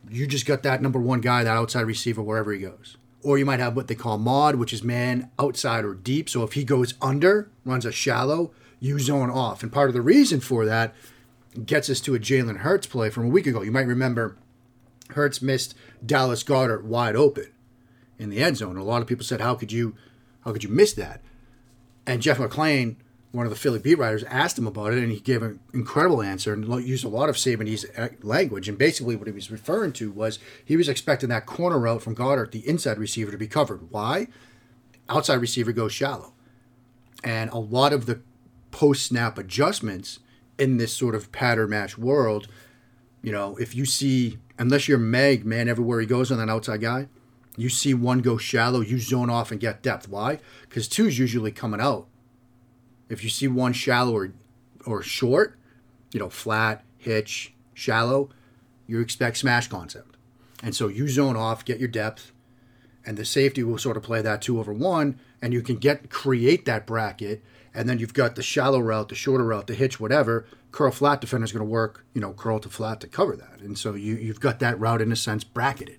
you 0.09 0.27
just 0.27 0.47
got 0.47 0.63
that 0.63 0.83
number 0.83 1.01
one 1.01 1.21
guy, 1.21 1.43
that 1.45 1.57
outside 1.57 1.83
receiver, 1.83 2.23
wherever 2.23 2.53
he 2.53 2.61
goes. 2.61 2.97
Or 3.23 3.39
you 3.39 3.47
might 3.47 3.61
have 3.61 3.75
what 3.75 3.89
they 3.89 3.95
call 3.95 4.19
mod, 4.19 4.57
which 4.57 4.73
is 4.73 4.83
man 4.83 5.31
outside 5.39 5.85
or 5.85 5.95
deep. 5.95 6.29
So 6.29 6.43
if 6.43 6.53
he 6.53 6.63
goes 6.63 6.95
under, 7.01 7.51
runs 7.65 7.87
a 7.87 7.93
shallow, 7.93 8.53
you 8.81 8.99
zone 8.99 9.31
off. 9.31 9.63
And 9.63 9.73
part 9.73 9.89
of 9.89 9.95
the 9.95 10.03
reason 10.03 10.41
for 10.41 10.67
that 10.67 10.95
gets 11.65 11.89
us 11.89 12.01
to 12.01 12.15
a 12.15 12.19
Jalen 12.19 12.59
Hurts 12.59 12.87
play 12.87 13.11
from 13.11 13.25
a 13.25 13.29
week 13.29 13.47
ago. 13.47 13.63
You 13.63 13.73
might 13.73 13.87
remember 13.87 14.37
Hurts 15.11 15.41
missed 15.41 15.75
Dallas 16.05 16.43
Goedert 16.43 16.85
wide 16.85 17.17
open 17.17 17.47
in 18.19 18.31
the 18.31 18.43
end 18.43 18.59
zone. 18.59 18.77
A 18.77 18.85
lot 18.85 19.03
of 19.03 19.09
people 19.09 19.25
said, 19.25 19.41
"How 19.41 19.55
could 19.55 19.73
you, 19.73 19.97
how 20.45 20.53
could 20.53 20.65
you 20.65 20.71
miss 20.71 20.93
that?" 20.95 21.23
And 22.07 22.21
Jeff 22.21 22.39
McLane, 22.39 22.97
one 23.33 23.47
of 23.47 23.51
the 23.51 23.59
Philly 23.59 23.79
beat 23.79 23.99
writers, 23.99 24.25
asked 24.25 24.59
him 24.59 24.67
about 24.67 24.93
it, 24.93 25.03
and 25.03 25.11
he 25.11 25.21
gave 25.21 25.43
an 25.43 25.59
incredible 25.73 26.23
answer 26.23 26.53
and 26.53 26.67
used 26.87 27.05
a 27.05 27.09
lot 27.09 27.29
of 27.29 27.37
Sabanese 27.37 27.87
uh, 27.99 28.11
language. 28.23 28.69
And 28.69 28.79
basically, 28.79 29.17
what 29.17 29.27
he 29.27 29.33
was 29.33 29.51
referring 29.51 29.93
to 29.95 30.11
was 30.11 30.39
he 30.65 30.77
was 30.77 30.89
expecting 30.89 31.31
that 31.31 31.47
corner 31.47 31.79
route 31.79 32.03
from 32.03 32.15
Goedert, 32.15 32.53
the 32.53 32.67
inside 32.69 32.99
receiver, 32.99 33.33
to 33.33 33.39
be 33.39 33.49
covered. 33.49 33.91
Why? 33.91 34.29
Outside 35.09 35.41
receiver 35.41 35.73
goes 35.73 35.93
shallow, 35.93 36.33
and 37.23 37.51
a 37.51 37.59
lot 37.59 37.93
of 37.93 38.07
the 38.07 38.21
post 38.71 39.07
snap 39.07 39.39
adjustments 39.39 40.21
in 40.59 40.77
this 40.77 40.93
sort 40.93 41.15
of 41.15 41.33
pattern 41.33 41.71
match 41.71 41.99
world. 41.99 42.49
You 43.23 43.33
know, 43.33 43.57
if 43.57 43.75
you 43.75 43.85
see, 43.85 44.39
unless 44.59 44.89
you're 44.89 44.99
Meg, 44.99 45.45
man, 45.45 45.69
everywhere 45.69 46.01
he 46.01 46.07
goes 46.07 46.31
on 46.31 46.39
that 46.39 46.51
outside 46.51 46.81
guy, 46.81 47.09
you 47.57 47.69
see 47.69 47.95
one 47.95 48.21
go 48.21 48.37
shallow, 48.37 48.81
you 48.81 48.99
zone 48.99 49.31
off 49.31 49.51
and 49.51 49.61
get 49.61 49.83
depth. 49.83 50.09
Why? 50.09 50.39
Because 50.63 50.89
two 50.89 51.07
is 51.07 51.19
usually 51.19 51.53
coming 51.53 51.81
out. 51.81 52.07
If 53.09 53.23
you 53.23 53.31
see 53.31 53.49
one 53.49 53.73
shallow 53.73 54.17
or, 54.17 54.33
or 54.87 55.03
short, 55.03 55.59
you 56.13 56.21
know, 56.21 56.31
flat, 56.31 56.85
hitch, 56.99 57.53
shallow, 57.75 58.31
you 58.87 59.01
expect 59.01 59.37
smash 59.39 59.69
concept. 59.69 60.17
And 60.63 60.75
so 60.75 60.89
you 60.89 61.09
zone 61.09 61.37
off, 61.37 61.65
get 61.65 61.79
your 61.79 61.89
depth, 61.89 62.33
and 63.07 63.17
the 63.17 63.25
safety 63.25 63.63
will 63.63 63.79
sort 63.79 63.97
of 63.97 64.03
play 64.03 64.23
that 64.23 64.43
two 64.43 64.59
over 64.59 64.73
one, 64.73 65.19
and 65.43 65.53
you 65.53 65.63
can 65.63 65.77
get 65.77 66.11
create 66.11 66.65
that 66.65 66.87
bracket, 66.87 67.43
and 67.75 67.89
then 67.89 67.99
you've 67.99 68.15
got 68.15 68.35
the 68.35 68.43
shallow 68.43 68.81
route, 68.81 69.09
the 69.09 69.15
shorter 69.15 69.45
route, 69.45 69.67
the 69.67 69.75
hitch, 69.75 70.01
whatever. 70.01 70.47
Curl 70.73 70.91
flat 70.91 71.21
defender 71.21 71.45
is 71.45 71.53
going 71.53 71.65
to 71.65 71.71
work, 71.71 72.05
you 72.15 72.21
know, 72.21 72.33
curl 72.33 72.59
to 72.61 72.69
flat 72.69 73.01
to 73.01 73.07
cover 73.07 73.37
that, 73.37 73.61
and 73.61 73.79
so 73.79 73.95
you 73.95 74.17
you've 74.17 74.41
got 74.41 74.59
that 74.61 74.81
route 74.81 75.03
in 75.03 75.13
a 75.13 75.17
sense 75.17 75.45
bracketed. 75.45 75.99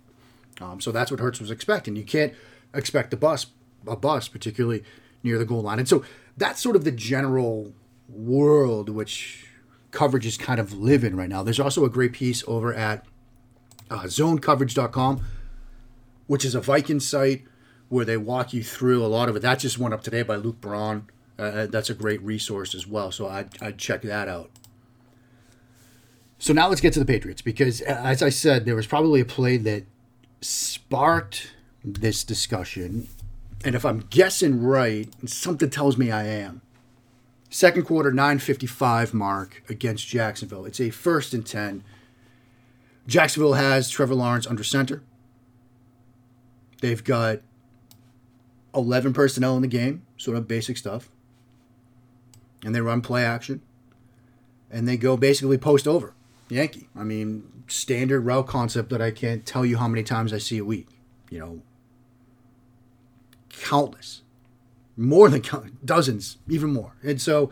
Um, 0.62 0.80
so 0.80 0.92
that's 0.92 1.12
what 1.12 1.20
Hurts 1.20 1.40
was 1.40 1.52
expecting. 1.52 1.96
You 1.96 2.04
can't 2.04 2.34
expect 2.74 3.14
a 3.14 3.18
bus, 3.18 3.48
a 3.88 3.96
bus, 3.96 4.28
particularly 4.28 4.84
near 5.24 5.38
the 5.38 5.46
goal 5.46 5.62
line. 5.62 5.80
And 5.80 5.88
so 5.88 6.04
that's 6.38 6.62
sort 6.62 6.76
of 6.76 6.84
the 6.84 6.92
general 6.92 7.74
world 8.08 8.90
which 8.90 9.48
coverage 9.92 10.26
is 10.26 10.38
kind 10.38 10.60
of 10.60 10.74
living 10.74 11.16
right 11.16 11.30
now. 11.30 11.44
There's 11.44 11.60
also 11.60 11.86
a 11.86 11.90
great 11.90 12.14
piece 12.14 12.44
over 12.48 12.74
at 12.74 13.06
uh, 13.90 14.04
zonecoverage.com, 14.04 15.26
which 16.28 16.46
is 16.46 16.56
a 16.56 16.62
Viking 16.62 17.00
site 17.00 17.46
where 17.90 18.06
they 18.06 18.18
walk 18.18 18.54
you 18.54 18.64
through 18.64 19.04
a 19.04 19.08
lot 19.08 19.30
of 19.30 19.36
it. 19.36 19.42
That's 19.42 19.62
just 19.62 19.80
one 19.80 19.94
up 19.94 20.04
today 20.04 20.24
by 20.24 20.36
Luke 20.36 20.60
Braun. 20.60 21.10
Uh, 21.38 21.66
that's 21.66 21.90
a 21.90 21.94
great 21.94 22.22
resource 22.22 22.74
as 22.74 22.88
well. 22.88 23.12
So 23.12 23.28
I'd, 23.28 23.50
I'd 23.62 23.78
check 23.78 24.02
that 24.04 24.28
out. 24.28 24.50
So 26.38 26.54
now 26.54 26.68
let's 26.68 26.82
get 26.82 26.94
to 26.94 27.00
the 27.00 27.06
Patriots 27.06 27.42
because, 27.42 27.82
as 27.82 28.22
I 28.22 28.30
said, 28.30 28.66
there 28.66 28.76
was 28.76 28.88
probably 28.88 29.22
a 29.22 29.26
play 29.26 29.58
that 29.58 29.86
sparked 30.42 31.52
this 31.84 32.24
discussion. 32.24 33.08
And 33.64 33.76
if 33.76 33.86
I'm 33.86 34.02
guessing 34.10 34.62
right, 34.62 35.10
something 35.28 35.70
tells 35.70 35.98
me 35.98 36.12
I 36.12 36.26
am. 36.26 36.62
Second 37.50 37.84
quarter, 37.84 38.12
955 38.12 39.14
mark 39.14 39.64
against 39.70 40.08
Jacksonville. 40.08 40.66
It's 40.66 40.80
a 40.80 40.90
first 40.90 41.34
and 41.34 41.46
10. 41.46 41.84
Jacksonville 43.08 43.54
has 43.54 43.90
Trevor 43.90 44.16
Lawrence 44.16 44.48
under 44.48 44.64
center. 44.64 45.04
They've 46.82 47.04
got 47.04 47.40
11 48.76 49.14
personnel 49.14 49.56
in 49.56 49.62
the 49.62 49.68
game, 49.68 50.06
sort 50.18 50.38
of 50.38 50.48
basic 50.48 50.78
stuff. 50.78 51.10
And 52.64 52.76
they 52.76 52.82
run 52.82 53.02
play 53.02 53.24
action. 53.24 53.62
And 54.70 54.88
they 54.88 54.98
go 54.98 55.16
basically 55.16 55.58
post 55.58 55.88
over. 55.88 56.14
Yankee. 56.50 56.88
I 56.96 57.04
mean, 57.04 57.64
standard 57.68 58.22
route 58.22 58.48
concept 58.48 58.90
that 58.90 59.02
I 59.02 59.12
can't 59.12 59.46
tell 59.46 59.66
you 59.66 59.78
how 59.78 59.88
many 59.88 60.04
times 60.04 60.34
I 60.34 60.38
see 60.38 60.58
a 60.58 60.66
week. 60.66 60.88
You 61.30 61.40
know, 61.40 61.62
countless, 63.50 64.22
more 64.96 65.30
than 65.30 65.42
count, 65.42 65.86
dozens, 65.86 66.38
even 66.48 66.72
more. 66.72 66.94
And 67.04 67.22
so, 67.22 67.52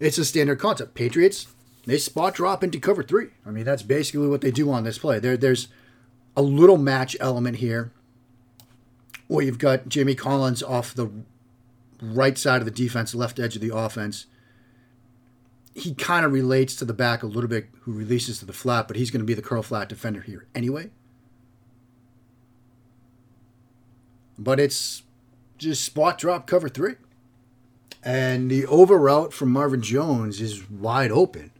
it's 0.00 0.18
a 0.18 0.24
standard 0.24 0.58
concept. 0.58 0.94
Patriots, 0.94 1.46
they 1.86 1.98
spot 1.98 2.34
drop 2.34 2.64
into 2.64 2.80
cover 2.80 3.02
three. 3.02 3.28
I 3.46 3.50
mean, 3.50 3.64
that's 3.64 3.82
basically 3.82 4.26
what 4.28 4.40
they 4.40 4.50
do 4.50 4.70
on 4.70 4.84
this 4.84 4.98
play. 4.98 5.18
There, 5.18 5.36
there's 5.36 5.68
a 6.36 6.42
little 6.42 6.78
match 6.78 7.16
element 7.20 7.58
here, 7.58 7.92
where 9.28 9.44
you've 9.44 9.58
got 9.58 9.88
Jamie 9.88 10.14
Collins 10.14 10.62
off 10.62 10.94
the 10.94 11.10
right 12.02 12.36
side 12.36 12.60
of 12.60 12.64
the 12.64 12.70
defense, 12.70 13.14
left 13.14 13.38
edge 13.38 13.54
of 13.54 13.62
the 13.62 13.74
offense 13.74 14.26
he 15.74 15.94
kind 15.94 16.24
of 16.24 16.32
relates 16.32 16.74
to 16.76 16.84
the 16.84 16.92
back 16.92 17.22
a 17.22 17.26
little 17.26 17.48
bit 17.48 17.68
who 17.82 17.92
releases 17.92 18.38
to 18.40 18.44
the 18.44 18.52
flat, 18.52 18.88
but 18.88 18.96
he's 18.96 19.10
going 19.10 19.20
to 19.20 19.26
be 19.26 19.34
the 19.34 19.42
curl 19.42 19.62
flat 19.62 19.88
defender 19.88 20.20
here 20.20 20.46
anyway. 20.54 20.90
But 24.38 24.58
it's 24.58 25.02
just 25.58 25.84
spot 25.84 26.18
drop 26.18 26.46
cover 26.46 26.68
three. 26.68 26.94
And 28.02 28.50
the 28.50 28.66
over 28.66 28.96
route 28.96 29.32
from 29.32 29.52
Marvin 29.52 29.82
Jones 29.82 30.40
is 30.40 30.68
wide 30.70 31.12
open 31.12 31.50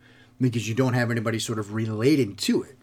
because 0.40 0.69
you 0.69 0.75
don't 0.75 0.95
have 0.95 1.11
anybody 1.11 1.38
sort 1.38 1.59
of 1.59 1.75
relating 1.75 2.35
to 2.37 2.62
it. 2.62 2.76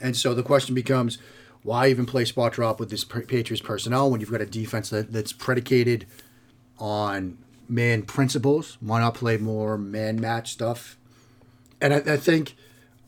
And 0.00 0.16
so 0.16 0.34
the 0.34 0.42
question 0.42 0.74
becomes 0.74 1.18
why 1.62 1.88
even 1.88 2.06
play 2.06 2.24
spot 2.24 2.52
drop 2.52 2.80
with 2.80 2.90
this 2.90 3.04
Patriots 3.04 3.60
personnel 3.60 4.10
when 4.10 4.20
you've 4.20 4.30
got 4.30 4.40
a 4.40 4.46
defense 4.46 4.90
that, 4.90 5.12
that's 5.12 5.32
predicated 5.32 6.06
on 6.78 7.38
man 7.70 8.02
principles. 8.02 8.76
Why 8.80 9.00
not 9.00 9.14
play 9.14 9.36
more 9.36 9.78
man 9.78 10.20
match 10.20 10.52
stuff? 10.52 10.98
And 11.80 11.94
I, 11.94 12.14
I, 12.14 12.16
think 12.16 12.56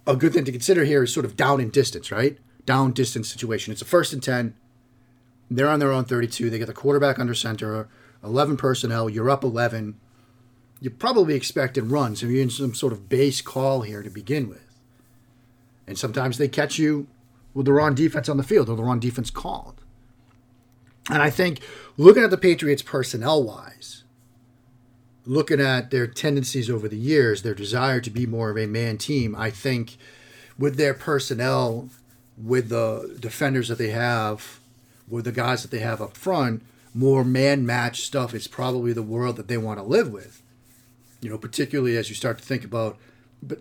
a 0.07 0.17
good 0.17 0.33
thing 0.33 0.45
to 0.45 0.53
consider 0.53 0.85
here 0.85 1.03
is 1.03 1.13
sort 1.13 1.27
of 1.27 1.37
down 1.37 1.61
in 1.61 1.71
distance, 1.71 2.11
right? 2.11 2.39
Down 2.65 2.93
distance 2.93 3.29
situation. 3.29 3.73
It's 3.73 3.83
a 3.83 3.87
first 3.87 4.13
and 4.13 4.23
10. 4.23 4.55
They're 5.51 5.69
on 5.69 5.81
their 5.81 5.93
own 5.93 6.05
32. 6.05 6.49
They 6.49 6.59
get 6.59 6.67
the 6.67 6.73
quarterback 6.73 7.19
under 7.19 7.35
center, 7.35 7.89
11 8.25 8.57
personnel. 8.57 9.11
You're 9.11 9.29
up 9.29 9.45
11. 9.45 9.99
You 10.81 10.91
probably 10.91 11.35
expected 11.35 11.91
runs. 11.91 12.21
So 12.21 12.27
you're 12.27 12.43
in 12.43 12.51
some 12.51 12.75
sort 12.75 12.93
of 12.93 13.09
base 13.09 13.43
call 13.43 13.83
here 13.83 14.03
to 14.03 14.11
begin 14.11 14.49
with. 14.49 14.79
And 15.87 15.99
sometimes 15.99 16.39
they 16.39 16.49
catch 16.49 16.79
you 16.79 17.07
with 17.53 17.67
the 17.67 17.73
wrong 17.73 17.95
defense 17.95 18.29
on 18.29 18.39
the 18.39 18.43
field 18.43 18.69
or 18.69 18.77
the 18.77 18.83
wrong 18.83 19.01
defense 19.01 19.31
called. 19.31 19.83
And 21.11 21.21
I 21.21 21.31
think 21.31 21.61
looking 21.97 22.23
at 22.23 22.31
the 22.31 22.39
Patriots 22.39 22.83
personnel 22.83 23.43
wise, 23.43 24.02
looking 25.25 25.61
at 25.61 25.91
their 25.91 26.07
tendencies 26.07 26.69
over 26.69 26.89
the 26.89 26.97
years, 26.97 27.43
their 27.43 27.55
desire 27.55 28.01
to 28.01 28.11
be 28.11 28.27
more 28.27 28.51
of 28.51 28.59
a 28.59 28.67
man 28.67 28.99
team, 28.99 29.35
I 29.37 29.51
think 29.51 29.97
with 30.59 30.77
their 30.77 30.95
personnel, 30.95 31.89
with 32.37 32.69
the 32.69 33.17
defenders 33.21 33.69
that 33.69 33.79
they 33.79 33.91
have, 33.91 34.61
with 35.09 35.25
the 35.25 35.33
guys 35.33 35.63
that 35.63 35.71
they 35.71 35.79
have 35.79 36.01
up 36.01 36.17
front, 36.17 36.63
more 36.95 37.25
man 37.25 37.65
match 37.65 38.03
stuff 38.03 38.35
is 38.35 38.49
probably 38.49 38.93
the 38.93 39.03
world 39.03 39.37
that 39.37 39.49
they 39.49 39.57
want 39.57 39.79
to 39.79 39.85
live 39.85 40.11
with. 40.11 40.43
You 41.21 41.31
know, 41.31 41.39
particularly 41.39 41.97
as 41.97 42.09
you 42.09 42.15
start 42.15 42.39
to 42.39 42.45
think 42.45 42.65
about, 42.65 42.99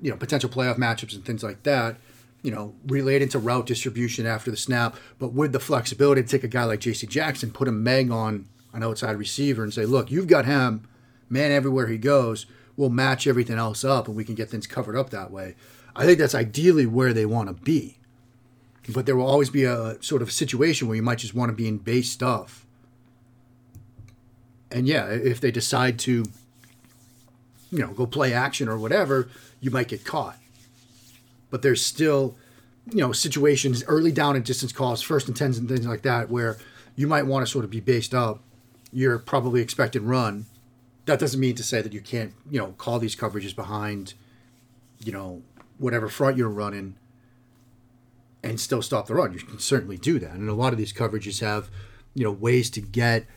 you 0.02 0.10
know, 0.10 0.18
potential 0.18 0.50
playoff 0.50 0.78
matchups 0.78 1.14
and 1.14 1.24
things 1.24 1.44
like 1.44 1.64
that. 1.64 1.98
You 2.44 2.50
know, 2.50 2.74
related 2.88 3.30
to 3.32 3.40
route 3.40 3.68
distribution 3.68 4.26
after 4.26 4.50
the 4.50 4.58
snap, 4.58 4.96
but 5.20 5.32
with 5.32 5.52
the 5.52 5.60
flexibility 5.60 6.24
to 6.24 6.28
take 6.28 6.44
a 6.44 6.48
guy 6.48 6.64
like 6.64 6.80
J.C. 6.80 7.06
Jackson, 7.06 7.52
put 7.52 7.68
a 7.68 7.72
Meg 7.72 8.10
on 8.10 8.48
an 8.74 8.82
outside 8.82 9.16
receiver, 9.18 9.62
and 9.62 9.72
say, 9.72 9.86
"Look, 9.86 10.10
you've 10.10 10.26
got 10.26 10.46
him, 10.46 10.88
man, 11.32 11.52
everywhere 11.52 11.88
he 11.88 11.98
goes. 11.98 12.46
We'll 12.78 12.90
match 12.90 13.28
everything 13.28 13.58
else 13.58 13.84
up, 13.84 14.08
and 14.08 14.16
we 14.16 14.24
can 14.24 14.36
get 14.36 14.50
things 14.50 14.68
covered 14.68 14.96
up 14.96 15.10
that 15.10 15.32
way." 15.32 15.56
I 15.96 16.06
think 16.06 16.20
that's 16.20 16.36
ideally 16.36 16.86
where 16.86 17.14
they 17.14 17.26
want 17.26 17.50
to 17.50 17.64
be. 17.64 17.98
But 18.90 19.06
there 19.06 19.16
will 19.16 19.28
always 19.28 19.50
be 19.50 19.64
a 19.64 20.02
sort 20.02 20.22
of 20.22 20.32
situation 20.32 20.88
where 20.88 20.96
you 20.96 21.04
might 21.04 21.20
just 21.20 21.36
want 21.36 21.50
to 21.50 21.56
be 21.56 21.68
in 21.68 21.78
base 21.78 22.10
stuff 22.10 22.66
and 24.72 24.88
yeah, 24.88 25.08
if 25.08 25.42
they 25.42 25.52
decide 25.52 26.00
to, 26.00 26.24
you 27.72 27.80
know, 27.80 27.88
go 27.88 28.06
play 28.06 28.34
action 28.34 28.70
or 28.70 28.78
whatever, 28.78 29.30
you 29.60 29.70
might 29.70 29.88
get 29.88 30.06
caught. 30.06 30.38
But 31.50 31.62
there's 31.62 31.86
still, 31.86 32.36
you 32.90 33.02
know, 33.02 33.12
situations 33.12 33.84
early 33.88 34.12
down 34.12 34.36
and 34.36 34.46
distance 34.46 34.72
calls, 34.72 35.02
first 35.02 35.28
and 35.28 35.36
tens 35.36 35.58
and 35.58 35.68
things 35.68 35.86
like 35.86 36.04
that, 36.04 36.30
where 36.30 36.58
you 36.96 37.08
might 37.08 37.26
want 37.26 37.46
to 37.46 37.52
sort 37.52 37.66
of 37.66 37.72
be 37.72 37.82
based 37.82 38.14
up. 38.14 38.40
You're 38.94 39.20
probably 39.20 39.62
expected 39.62 40.02
run. 40.04 40.46
That 41.06 41.20
doesn't 41.20 41.40
mean 41.40 41.56
to 41.56 41.64
say 41.64 41.82
that 41.82 41.94
you 41.94 42.02
can't, 42.02 42.34
you 42.50 42.60
know, 42.60 42.74
call 42.78 43.00
these 43.00 43.16
coverages 43.16 43.56
behind, 43.56 44.14
you 45.04 45.12
know, 45.12 45.42
whatever 45.78 46.08
front 46.08 46.38
you're 46.38 46.50
running 46.50 46.96
and 48.44 48.60
still 48.60 48.82
stop 48.82 49.08
the 49.08 49.16
run. 49.16 49.34
You 49.34 49.40
can 49.40 49.60
certainly 49.60 49.98
do 49.98 50.20
that. 50.20 50.34
And 50.34 50.50
a 50.50 50.54
lot 50.54 50.74
of 50.74 50.78
these 50.78 50.94
coverages 50.94 51.42
have, 51.42 51.70
you 52.14 52.24
know, 52.24 52.32
ways 52.32 52.70
to 52.72 52.82
get– 52.82 53.26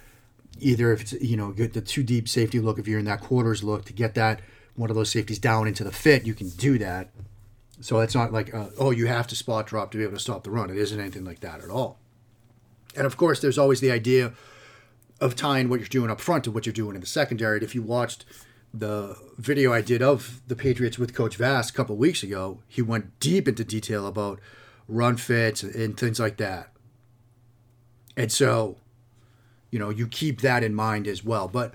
either 0.61 0.93
if 0.93 1.01
it's 1.01 1.13
you 1.15 1.37
know 1.37 1.51
get 1.53 1.73
the 1.73 1.81
two 1.81 2.03
deep 2.03 2.29
safety 2.29 2.61
look 2.61 2.79
if 2.79 2.87
you're 2.87 2.99
in 2.99 3.05
that 3.05 3.21
quarters 3.21 3.65
look 3.65 3.85
to 3.85 3.93
get 3.93 4.15
that 4.15 4.41
one 4.77 4.91
of 4.91 4.97
those 4.97 5.11
safeties 5.11 5.39
down 5.39 5.67
into 5.67 5.85
the 5.85 5.93
fit 5.93 6.27
you 6.27 6.35
can 6.35 6.49
do 6.51 6.79
that 6.79 7.11
so 7.81 8.01
it's 8.01 8.15
not 8.15 8.33
like 8.33 8.55
uh, 8.55 8.67
oh 8.79 8.91
you 8.91 9.07
have 9.07 9.27
to 9.27 9.35
spot 9.35 9.67
drop 9.67 9.91
to 9.91 9.99
be 9.99 10.05
able 10.05 10.15
to 10.15 10.21
stop 10.21 10.45
the 10.45 10.51
run 10.51 10.71
it 10.71 10.77
isn't 10.77 11.01
anything 11.01 11.25
like 11.25 11.41
that 11.41 11.61
at 11.61 11.71
all 11.71 11.99
and 12.97 13.07
of 13.07 13.17
course 13.17 13.41
there's 13.41 13.59
always 13.59 13.81
the 13.81 13.91
idea 13.91 14.33
of 15.21 15.37
tying 15.37 15.69
what 15.69 15.81
you're 15.81 15.89
doing 15.89 16.11
up 16.11 16.21
front 16.21 16.45
to 16.45 16.51
what 16.51 16.67
you're 16.67 16.73
doing 16.73 16.95
in 16.95 17.01
the 17.01 17.07
secondary 17.07 17.63
if 17.63 17.75
you 17.75 17.83
watched 17.83 18.25
the 18.73 19.17
video 19.39 19.73
I 19.73 19.81
did 19.81 20.03
of 20.03 20.41
the 20.49 20.57
Patriots 20.57 20.99
with 20.99 21.15
Coach 21.15 21.37
Vass 21.37 21.71
a 21.71 21.73
couple 21.73 21.97
weeks 21.97 22.23
ago, 22.25 22.61
he 22.67 22.83
went 22.83 23.21
deep 23.21 23.47
into 23.47 23.65
detail 23.65 24.07
about 24.07 24.41
run 24.89 25.17
fits 25.17 25.63
and 25.63 25.97
things 25.97 26.19
like 26.19 26.39
that. 26.39 26.73
And 28.17 28.33
so 28.33 28.77
you 29.75 29.81
know, 29.81 29.91
you 29.91 30.07
keep 30.07 30.41
that 30.43 30.63
in 30.63 30.73
mind 30.73 31.09
as 31.09 31.25
well. 31.25 31.49
But 31.49 31.75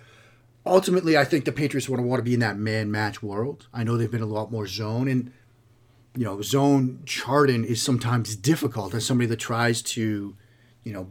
ultimately, 0.66 1.18
I 1.18 1.26
think 1.26 1.44
the 1.44 1.52
Patriots 1.52 1.90
want 1.90 2.02
to 2.02 2.08
want 2.08 2.20
to 2.20 2.24
be 2.24 2.34
in 2.34 2.40
that 2.40 2.56
man 2.56 2.90
match 2.90 3.22
world. 3.22 3.68
I 3.74 3.84
know 3.84 3.98
they've 3.98 4.10
been 4.10 4.22
a 4.22 4.26
lot 4.26 4.54
more 4.54 4.68
zone, 4.68 5.10
and 5.10 5.34
you 6.16 6.24
know, 6.24 6.42
zone 6.42 7.02
charting 7.06 7.66
is 7.66 7.82
sometimes 7.82 8.38
difficult 8.38 8.94
as 8.94 9.06
somebody 9.06 9.28
that 9.28 9.40
tries 9.40 9.82
to, 9.82 10.34
you 10.82 10.94
know, 10.94 11.10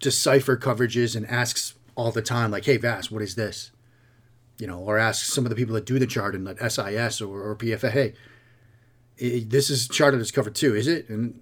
decipher 0.00 0.56
coverages 0.56 1.16
and 1.16 1.26
asks 1.26 1.74
all 1.94 2.12
the 2.12 2.22
time, 2.22 2.50
like, 2.50 2.64
"Hey, 2.64 2.76
Vass, 2.76 3.10
what 3.10 3.22
is 3.22 3.34
this?" 3.34 3.70
You 4.58 4.66
know, 4.66 4.78
or 4.78 4.98
ask 4.98 5.24
some 5.26 5.44
of 5.44 5.50
the 5.50 5.56
people 5.56 5.74
that 5.74 5.86
do 5.86 5.98
the 5.98 6.06
charting, 6.06 6.44
like 6.44 6.60
SIS 6.60 7.20
or, 7.20 7.42
or 7.42 7.56
PFA, 7.56 7.90
"Hey, 7.90 8.14
this 9.18 9.70
is 9.70 9.88
charted 9.88 10.20
as 10.20 10.30
cover 10.30 10.50
two, 10.50 10.74
is 10.74 10.86
it?" 10.86 11.08
And 11.08 11.40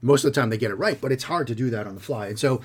most 0.00 0.24
of 0.24 0.32
the 0.32 0.40
time 0.40 0.50
they 0.50 0.58
get 0.58 0.70
it 0.70 0.76
right, 0.76 1.00
but 1.00 1.12
it's 1.12 1.24
hard 1.24 1.46
to 1.46 1.54
do 1.54 1.70
that 1.70 1.86
on 1.86 1.94
the 1.94 2.00
fly. 2.00 2.26
And 2.26 2.38
so 2.38 2.60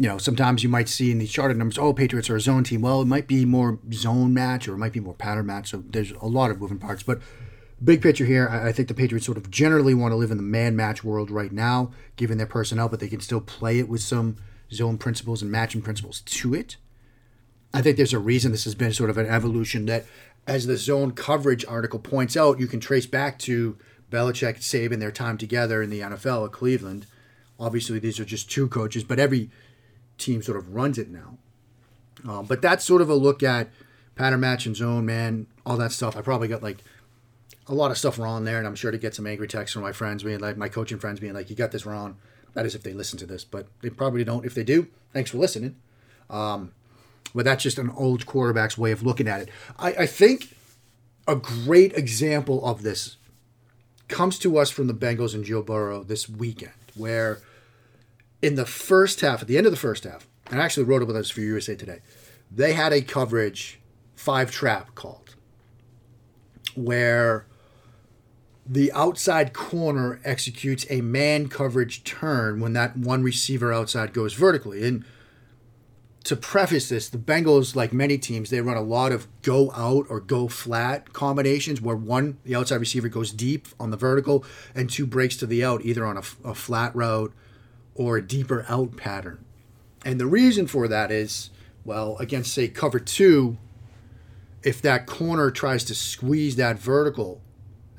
you 0.00 0.08
know, 0.08 0.16
sometimes 0.16 0.62
you 0.62 0.68
might 0.70 0.88
see 0.88 1.10
in 1.10 1.18
these 1.18 1.30
charted 1.30 1.58
numbers, 1.58 1.76
oh, 1.76 1.92
Patriots 1.92 2.30
are 2.30 2.36
a 2.36 2.40
zone 2.40 2.64
team. 2.64 2.80
Well, 2.80 3.02
it 3.02 3.06
might 3.06 3.26
be 3.26 3.44
more 3.44 3.78
zone 3.92 4.32
match 4.32 4.66
or 4.66 4.72
it 4.72 4.78
might 4.78 4.94
be 4.94 5.00
more 5.00 5.12
pattern 5.12 5.44
match. 5.44 5.70
So 5.70 5.84
there's 5.86 6.12
a 6.12 6.26
lot 6.26 6.50
of 6.50 6.58
moving 6.58 6.78
parts. 6.78 7.02
But 7.02 7.20
big 7.84 8.00
picture 8.00 8.24
here, 8.24 8.48
I 8.48 8.72
think 8.72 8.88
the 8.88 8.94
Patriots 8.94 9.26
sort 9.26 9.36
of 9.36 9.50
generally 9.50 9.92
want 9.92 10.12
to 10.12 10.16
live 10.16 10.30
in 10.30 10.38
the 10.38 10.42
man 10.42 10.74
match 10.74 11.04
world 11.04 11.30
right 11.30 11.52
now, 11.52 11.90
given 12.16 12.38
their 12.38 12.46
personnel, 12.46 12.88
but 12.88 12.98
they 12.98 13.08
can 13.08 13.20
still 13.20 13.42
play 13.42 13.78
it 13.78 13.90
with 13.90 14.00
some 14.00 14.36
zone 14.72 14.98
principles 14.98 15.42
and 15.42 15.50
matching 15.50 15.82
principles 15.82 16.20
to 16.22 16.54
it. 16.54 16.76
I 17.72 17.82
think 17.82 17.96
there's 17.96 18.12
a 18.12 18.18
reason 18.18 18.52
this 18.52 18.64
has 18.64 18.74
been 18.74 18.92
sort 18.92 19.10
of 19.10 19.18
an 19.18 19.26
evolution 19.26 19.86
that, 19.86 20.04
as 20.46 20.66
the 20.66 20.76
zone 20.76 21.12
coverage 21.12 21.64
article 21.66 21.98
points 21.98 22.36
out, 22.36 22.58
you 22.58 22.66
can 22.66 22.80
trace 22.80 23.06
back 23.06 23.38
to 23.40 23.76
Belichick 24.10 24.54
and 24.54 24.56
Saban, 24.58 24.98
their 24.98 25.12
time 25.12 25.38
together 25.38 25.82
in 25.82 25.90
the 25.90 26.00
NFL 26.00 26.46
at 26.46 26.52
Cleveland. 26.52 27.06
Obviously, 27.58 27.98
these 27.98 28.18
are 28.18 28.24
just 28.24 28.50
two 28.50 28.68
coaches, 28.68 29.04
but 29.04 29.18
every 29.18 29.50
team 30.18 30.42
sort 30.42 30.56
of 30.56 30.74
runs 30.74 30.98
it 30.98 31.10
now. 31.10 31.38
Um, 32.28 32.46
but 32.46 32.60
that's 32.60 32.84
sort 32.84 33.02
of 33.02 33.08
a 33.08 33.14
look 33.14 33.42
at 33.42 33.68
pattern 34.16 34.40
match 34.40 34.66
and 34.66 34.76
zone, 34.76 35.06
man, 35.06 35.46
all 35.64 35.76
that 35.76 35.92
stuff. 35.92 36.16
I 36.16 36.22
probably 36.22 36.48
got 36.48 36.62
like 36.62 36.78
a 37.66 37.74
lot 37.74 37.90
of 37.90 37.98
stuff 37.98 38.18
wrong 38.18 38.44
there, 38.44 38.58
and 38.58 38.66
I'm 38.66 38.74
sure 38.74 38.90
to 38.90 38.98
get 38.98 39.14
some 39.14 39.26
angry 39.26 39.48
texts 39.48 39.72
from 39.72 39.82
my 39.82 39.92
friends 39.92 40.22
being 40.22 40.40
like, 40.40 40.56
my 40.56 40.68
coaching 40.68 40.98
friends 40.98 41.20
being 41.20 41.34
like, 41.34 41.50
you 41.50 41.56
got 41.56 41.70
this 41.70 41.86
wrong. 41.86 42.16
That 42.54 42.66
is 42.66 42.74
if 42.74 42.82
they 42.82 42.92
listen 42.92 43.18
to 43.18 43.26
this, 43.26 43.44
but 43.44 43.68
they 43.80 43.90
probably 43.90 44.24
don't. 44.24 44.44
If 44.44 44.54
they 44.54 44.64
do, 44.64 44.88
thanks 45.12 45.30
for 45.30 45.38
listening. 45.38 45.76
Um, 46.28 46.72
but 47.34 47.44
that's 47.44 47.62
just 47.62 47.78
an 47.78 47.90
old 47.90 48.26
quarterback's 48.26 48.76
way 48.76 48.92
of 48.92 49.02
looking 49.02 49.28
at 49.28 49.40
it. 49.40 49.48
I, 49.78 49.92
I 49.92 50.06
think 50.06 50.56
a 51.28 51.36
great 51.36 51.92
example 51.92 52.64
of 52.64 52.82
this 52.82 53.16
comes 54.08 54.38
to 54.40 54.58
us 54.58 54.70
from 54.70 54.88
the 54.88 54.94
Bengals 54.94 55.34
and 55.34 55.44
Joe 55.44 55.62
Burrow 55.62 56.02
this 56.02 56.28
weekend, 56.28 56.72
where 56.96 57.40
in 58.42 58.56
the 58.56 58.66
first 58.66 59.20
half, 59.20 59.42
at 59.42 59.48
the 59.48 59.56
end 59.56 59.66
of 59.66 59.72
the 59.72 59.78
first 59.78 60.04
half, 60.04 60.26
and 60.50 60.60
I 60.60 60.64
actually 60.64 60.84
wrote 60.84 61.02
about 61.02 61.12
this 61.12 61.30
for 61.30 61.40
USA 61.40 61.76
Today, 61.76 62.00
they 62.50 62.72
had 62.72 62.92
a 62.92 63.02
coverage 63.02 63.78
five 64.16 64.50
trap 64.50 64.94
called 64.94 65.36
where 66.74 67.46
the 68.70 68.92
outside 68.92 69.52
corner 69.52 70.20
executes 70.24 70.86
a 70.88 71.00
man 71.00 71.48
coverage 71.48 72.04
turn 72.04 72.60
when 72.60 72.72
that 72.72 72.96
one 72.96 73.20
receiver 73.20 73.72
outside 73.72 74.12
goes 74.12 74.32
vertically. 74.34 74.86
And 74.86 75.04
to 76.22 76.36
preface 76.36 76.88
this, 76.88 77.08
the 77.08 77.18
Bengals, 77.18 77.74
like 77.74 77.92
many 77.92 78.16
teams, 78.16 78.48
they 78.48 78.60
run 78.60 78.76
a 78.76 78.82
lot 78.82 79.10
of 79.10 79.26
go 79.42 79.72
out 79.72 80.06
or 80.08 80.20
go 80.20 80.46
flat 80.46 81.12
combinations 81.12 81.80
where 81.80 81.96
one, 81.96 82.38
the 82.44 82.54
outside 82.54 82.76
receiver 82.76 83.08
goes 83.08 83.32
deep 83.32 83.66
on 83.80 83.90
the 83.90 83.96
vertical, 83.96 84.44
and 84.72 84.88
two 84.88 85.04
breaks 85.04 85.34
to 85.38 85.46
the 85.46 85.64
out, 85.64 85.84
either 85.84 86.06
on 86.06 86.16
a, 86.16 86.22
a 86.44 86.54
flat 86.54 86.94
route 86.94 87.32
or 87.96 88.18
a 88.18 88.22
deeper 88.22 88.64
out 88.68 88.96
pattern. 88.96 89.44
And 90.04 90.20
the 90.20 90.26
reason 90.26 90.68
for 90.68 90.86
that 90.86 91.10
is, 91.10 91.50
well, 91.84 92.16
against, 92.18 92.54
say, 92.54 92.68
cover 92.68 93.00
two, 93.00 93.58
if 94.62 94.80
that 94.82 95.06
corner 95.06 95.50
tries 95.50 95.82
to 95.84 95.94
squeeze 95.96 96.54
that 96.54 96.78
vertical 96.78 97.40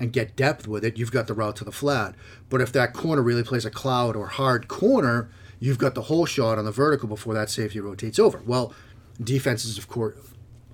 and 0.01 0.11
get 0.11 0.35
depth 0.35 0.67
with 0.67 0.83
it, 0.83 0.97
you've 0.97 1.11
got 1.11 1.27
the 1.27 1.33
route 1.33 1.55
to 1.57 1.63
the 1.63 1.71
flat. 1.71 2.15
But 2.49 2.61
if 2.61 2.71
that 2.73 2.93
corner 2.93 3.21
really 3.21 3.43
plays 3.43 3.65
a 3.65 3.71
cloud 3.71 4.15
or 4.15 4.27
hard 4.27 4.67
corner, 4.67 5.29
you've 5.59 5.77
got 5.77 5.95
the 5.95 6.03
whole 6.03 6.25
shot 6.25 6.57
on 6.57 6.65
the 6.65 6.71
vertical 6.71 7.07
before 7.07 7.33
that 7.35 7.49
safety 7.49 7.79
rotates 7.79 8.19
over. 8.19 8.41
Well, 8.45 8.73
defenses, 9.21 9.77
of 9.77 9.87
course, 9.87 10.15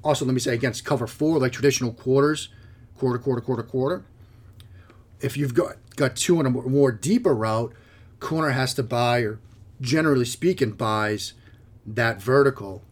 also 0.04 0.26
let 0.26 0.34
me 0.34 0.40
say 0.40 0.54
against 0.54 0.86
cover 0.86 1.08
four, 1.08 1.40
like 1.40 1.52
traditional 1.52 1.92
quarters, 1.92 2.50
quarter, 2.98 3.20
quarter, 3.20 3.42
quarter, 3.42 3.64
quarter. 3.64 4.06
If 5.20 5.36
you've 5.36 5.54
got 5.54 5.76
got 5.96 6.16
two 6.16 6.40
on 6.40 6.46
a 6.46 6.50
more 6.50 6.92
deeper 6.92 7.36
route, 7.36 7.74
corner 8.20 8.52
has 8.52 8.74
to 8.76 8.84
buy, 8.84 9.20
or 9.22 9.40
generally 9.82 10.26
speaking, 10.26 10.72
buys 10.72 11.34
that 11.86 12.22
vertical, 12.22 12.84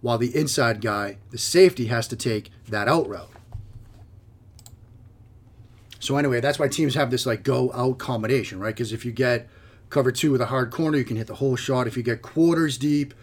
while 0.00 0.18
the 0.18 0.34
inside 0.34 0.80
guy, 0.80 1.18
the 1.30 1.38
safety, 1.38 1.86
has 1.86 2.08
to 2.08 2.16
take 2.16 2.50
that 2.68 2.88
out 2.88 3.08
route. 3.08 3.30
So 6.00 6.16
anyway, 6.16 6.40
that's 6.40 6.58
why 6.58 6.68
teams 6.68 6.94
have 6.94 7.10
this 7.10 7.26
like 7.26 7.42
go 7.42 7.72
out 7.72 7.98
combination, 7.98 8.60
right? 8.60 8.74
Because 8.74 8.92
if 8.92 9.04
you 9.04 9.12
get 9.12 9.48
cover 9.90 10.12
two 10.12 10.32
with 10.32 10.40
a 10.40 10.46
hard 10.46 10.70
corner, 10.70 10.98
you 10.98 11.04
can 11.04 11.16
hit 11.16 11.26
the 11.26 11.36
whole 11.36 11.56
shot. 11.56 11.86
If 11.86 11.96
you 11.96 12.02
get 12.02 12.22
quarters 12.22 12.78
deep, 12.78 13.14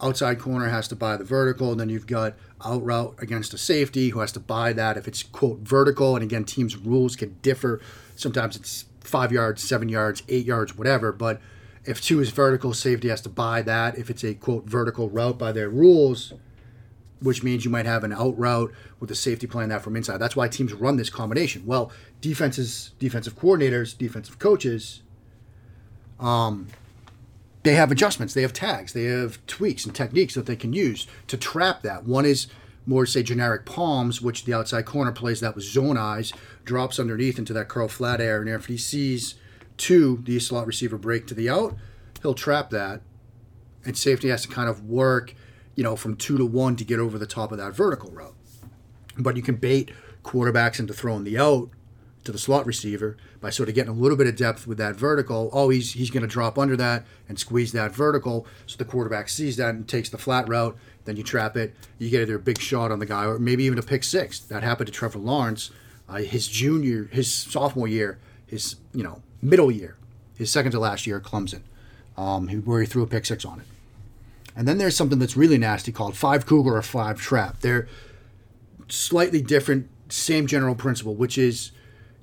outside 0.00 0.38
corner 0.38 0.68
has 0.68 0.88
to 0.88 0.96
buy 0.96 1.16
the 1.16 1.24
vertical, 1.24 1.70
and 1.70 1.80
then 1.80 1.88
you've 1.88 2.06
got 2.06 2.34
out 2.64 2.84
route 2.84 3.14
against 3.18 3.52
a 3.54 3.58
safety 3.58 4.10
who 4.10 4.20
has 4.20 4.32
to 4.32 4.40
buy 4.40 4.72
that 4.72 4.96
if 4.96 5.06
it's 5.06 5.22
quote 5.22 5.60
vertical. 5.60 6.16
And 6.16 6.22
again, 6.22 6.44
teams' 6.44 6.76
rules 6.76 7.16
can 7.16 7.36
differ. 7.42 7.80
Sometimes 8.16 8.56
it's 8.56 8.86
five 9.00 9.32
yards, 9.32 9.62
seven 9.62 9.88
yards, 9.88 10.22
eight 10.28 10.46
yards, 10.46 10.76
whatever. 10.76 11.12
But 11.12 11.40
if 11.84 12.00
two 12.00 12.20
is 12.20 12.30
vertical, 12.30 12.72
safety 12.72 13.08
has 13.08 13.20
to 13.22 13.28
buy 13.28 13.62
that. 13.62 13.98
If 13.98 14.08
it's 14.08 14.24
a 14.24 14.34
quote 14.34 14.64
vertical 14.64 15.10
route 15.10 15.38
by 15.38 15.52
their 15.52 15.68
rules, 15.68 16.32
which 17.24 17.42
means 17.42 17.64
you 17.64 17.70
might 17.70 17.86
have 17.86 18.04
an 18.04 18.12
out 18.12 18.38
route 18.38 18.72
with 19.00 19.10
a 19.10 19.14
safety 19.14 19.46
playing 19.46 19.70
that 19.70 19.82
from 19.82 19.96
inside. 19.96 20.18
That's 20.18 20.36
why 20.36 20.46
teams 20.46 20.72
run 20.72 20.96
this 20.96 21.10
combination. 21.10 21.64
Well, 21.64 21.90
defenses, 22.20 22.92
defensive 22.98 23.34
coordinators, 23.36 23.96
defensive 23.96 24.38
coaches, 24.38 25.02
um, 26.20 26.68
they 27.62 27.74
have 27.74 27.90
adjustments, 27.90 28.34
they 28.34 28.42
have 28.42 28.52
tags, 28.52 28.92
they 28.92 29.04
have 29.04 29.44
tweaks 29.46 29.86
and 29.86 29.94
techniques 29.94 30.34
that 30.34 30.44
they 30.44 30.54
can 30.54 30.74
use 30.74 31.06
to 31.28 31.38
trap 31.38 31.82
that. 31.82 32.04
One 32.04 32.26
is 32.26 32.46
more 32.86 33.06
say 33.06 33.22
generic 33.22 33.64
palms, 33.64 34.20
which 34.20 34.44
the 34.44 34.52
outside 34.52 34.84
corner 34.84 35.12
plays 35.12 35.40
that 35.40 35.54
with 35.54 35.64
zone 35.64 35.96
eyes, 35.96 36.32
drops 36.66 37.00
underneath 37.00 37.38
into 37.38 37.54
that 37.54 37.68
curl 37.68 37.88
flat 37.88 38.20
air, 38.20 38.40
and 38.40 38.50
if 38.50 38.66
he 38.66 38.76
sees 38.76 39.36
two, 39.78 40.22
the 40.24 40.38
slot 40.38 40.66
receiver 40.66 40.98
break 40.98 41.26
to 41.26 41.34
the 41.34 41.48
out, 41.48 41.74
he'll 42.20 42.34
trap 42.34 42.68
that, 42.68 43.00
and 43.86 43.96
safety 43.96 44.28
has 44.28 44.42
to 44.42 44.48
kind 44.48 44.68
of 44.68 44.84
work, 44.84 45.34
you 45.74 45.82
know, 45.82 45.96
from 45.96 46.16
two 46.16 46.38
to 46.38 46.46
one 46.46 46.76
to 46.76 46.84
get 46.84 46.98
over 46.98 47.18
the 47.18 47.26
top 47.26 47.52
of 47.52 47.58
that 47.58 47.74
vertical 47.74 48.10
route. 48.10 48.34
But 49.18 49.36
you 49.36 49.42
can 49.42 49.56
bait 49.56 49.90
quarterbacks 50.22 50.78
into 50.78 50.92
throwing 50.92 51.24
the 51.24 51.38
out 51.38 51.70
to 52.24 52.32
the 52.32 52.38
slot 52.38 52.66
receiver 52.66 53.16
by 53.40 53.50
sort 53.50 53.68
of 53.68 53.74
getting 53.74 53.90
a 53.90 53.94
little 53.96 54.16
bit 54.16 54.26
of 54.26 54.34
depth 54.34 54.66
with 54.66 54.78
that 54.78 54.96
vertical. 54.96 55.50
Oh, 55.52 55.68
he's 55.68 55.92
he's 55.92 56.10
going 56.10 56.22
to 56.22 56.28
drop 56.28 56.58
under 56.58 56.76
that 56.76 57.04
and 57.28 57.38
squeeze 57.38 57.72
that 57.72 57.92
vertical, 57.92 58.46
so 58.66 58.76
the 58.76 58.84
quarterback 58.84 59.28
sees 59.28 59.56
that 59.58 59.74
and 59.74 59.86
takes 59.86 60.08
the 60.08 60.18
flat 60.18 60.48
route. 60.48 60.76
Then 61.04 61.16
you 61.16 61.22
trap 61.22 61.56
it. 61.56 61.74
You 61.98 62.08
get 62.10 62.22
either 62.22 62.36
a 62.36 62.40
big 62.40 62.58
shot 62.58 62.90
on 62.90 62.98
the 62.98 63.06
guy 63.06 63.26
or 63.26 63.38
maybe 63.38 63.64
even 63.64 63.78
a 63.78 63.82
pick 63.82 64.04
six. 64.04 64.38
That 64.40 64.62
happened 64.62 64.86
to 64.86 64.92
Trevor 64.92 65.18
Lawrence, 65.18 65.70
uh, 66.08 66.16
his 66.16 66.48
junior, 66.48 67.08
his 67.12 67.30
sophomore 67.30 67.88
year, 67.88 68.18
his 68.46 68.76
you 68.94 69.02
know 69.02 69.22
middle 69.42 69.70
year, 69.70 69.96
his 70.36 70.50
second 70.50 70.72
to 70.72 70.78
last 70.80 71.06
year 71.06 71.18
at 71.18 71.22
Clemson, 71.22 71.60
um, 72.16 72.48
where 72.48 72.80
he 72.80 72.86
threw 72.86 73.02
a 73.02 73.06
pick 73.06 73.26
six 73.26 73.44
on 73.44 73.60
it. 73.60 73.66
And 74.56 74.68
then 74.68 74.78
there's 74.78 74.96
something 74.96 75.18
that's 75.18 75.36
really 75.36 75.58
nasty 75.58 75.92
called 75.92 76.16
five 76.16 76.46
cougar 76.46 76.76
or 76.76 76.82
five 76.82 77.20
trap. 77.20 77.60
They're 77.60 77.88
slightly 78.88 79.42
different, 79.42 79.88
same 80.08 80.46
general 80.46 80.74
principle, 80.74 81.14
which 81.14 81.36
is 81.36 81.72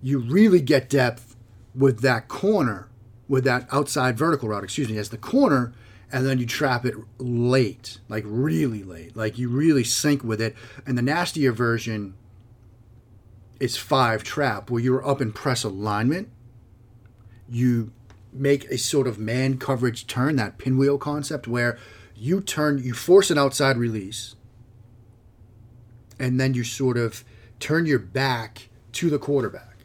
you 0.01 0.19
really 0.19 0.61
get 0.61 0.89
depth 0.89 1.35
with 1.75 2.01
that 2.01 2.27
corner, 2.27 2.89
with 3.27 3.43
that 3.43 3.67
outside 3.71 4.17
vertical 4.17 4.49
route, 4.49 4.63
excuse 4.63 4.89
me, 4.89 4.97
as 4.97 5.09
the 5.09 5.17
corner, 5.17 5.73
and 6.11 6.25
then 6.25 6.37
you 6.37 6.45
trap 6.45 6.85
it 6.85 6.95
late, 7.17 7.99
like 8.09 8.23
really 8.27 8.83
late. 8.83 9.15
Like 9.15 9.37
you 9.37 9.49
really 9.49 9.83
sink 9.83 10.23
with 10.23 10.41
it. 10.41 10.55
And 10.85 10.97
the 10.97 11.01
nastier 11.01 11.51
version 11.51 12.15
is 13.59 13.77
five 13.77 14.23
trap, 14.23 14.69
where 14.69 14.81
you're 14.81 15.07
up 15.07 15.21
in 15.21 15.31
press 15.31 15.63
alignment. 15.63 16.29
You 17.49 17.91
make 18.33 18.65
a 18.65 18.77
sort 18.77 19.07
of 19.07 19.19
man 19.19 19.57
coverage 19.57 20.07
turn, 20.07 20.35
that 20.37 20.57
pinwheel 20.57 20.97
concept, 20.97 21.47
where 21.47 21.77
you 22.21 22.39
turn, 22.39 22.77
you 22.77 22.93
force 22.93 23.31
an 23.31 23.39
outside 23.39 23.77
release, 23.77 24.35
and 26.19 26.39
then 26.39 26.53
you 26.53 26.63
sort 26.63 26.95
of 26.95 27.25
turn 27.59 27.87
your 27.87 27.97
back 27.97 28.69
to 28.91 29.09
the 29.09 29.17
quarterback. 29.17 29.77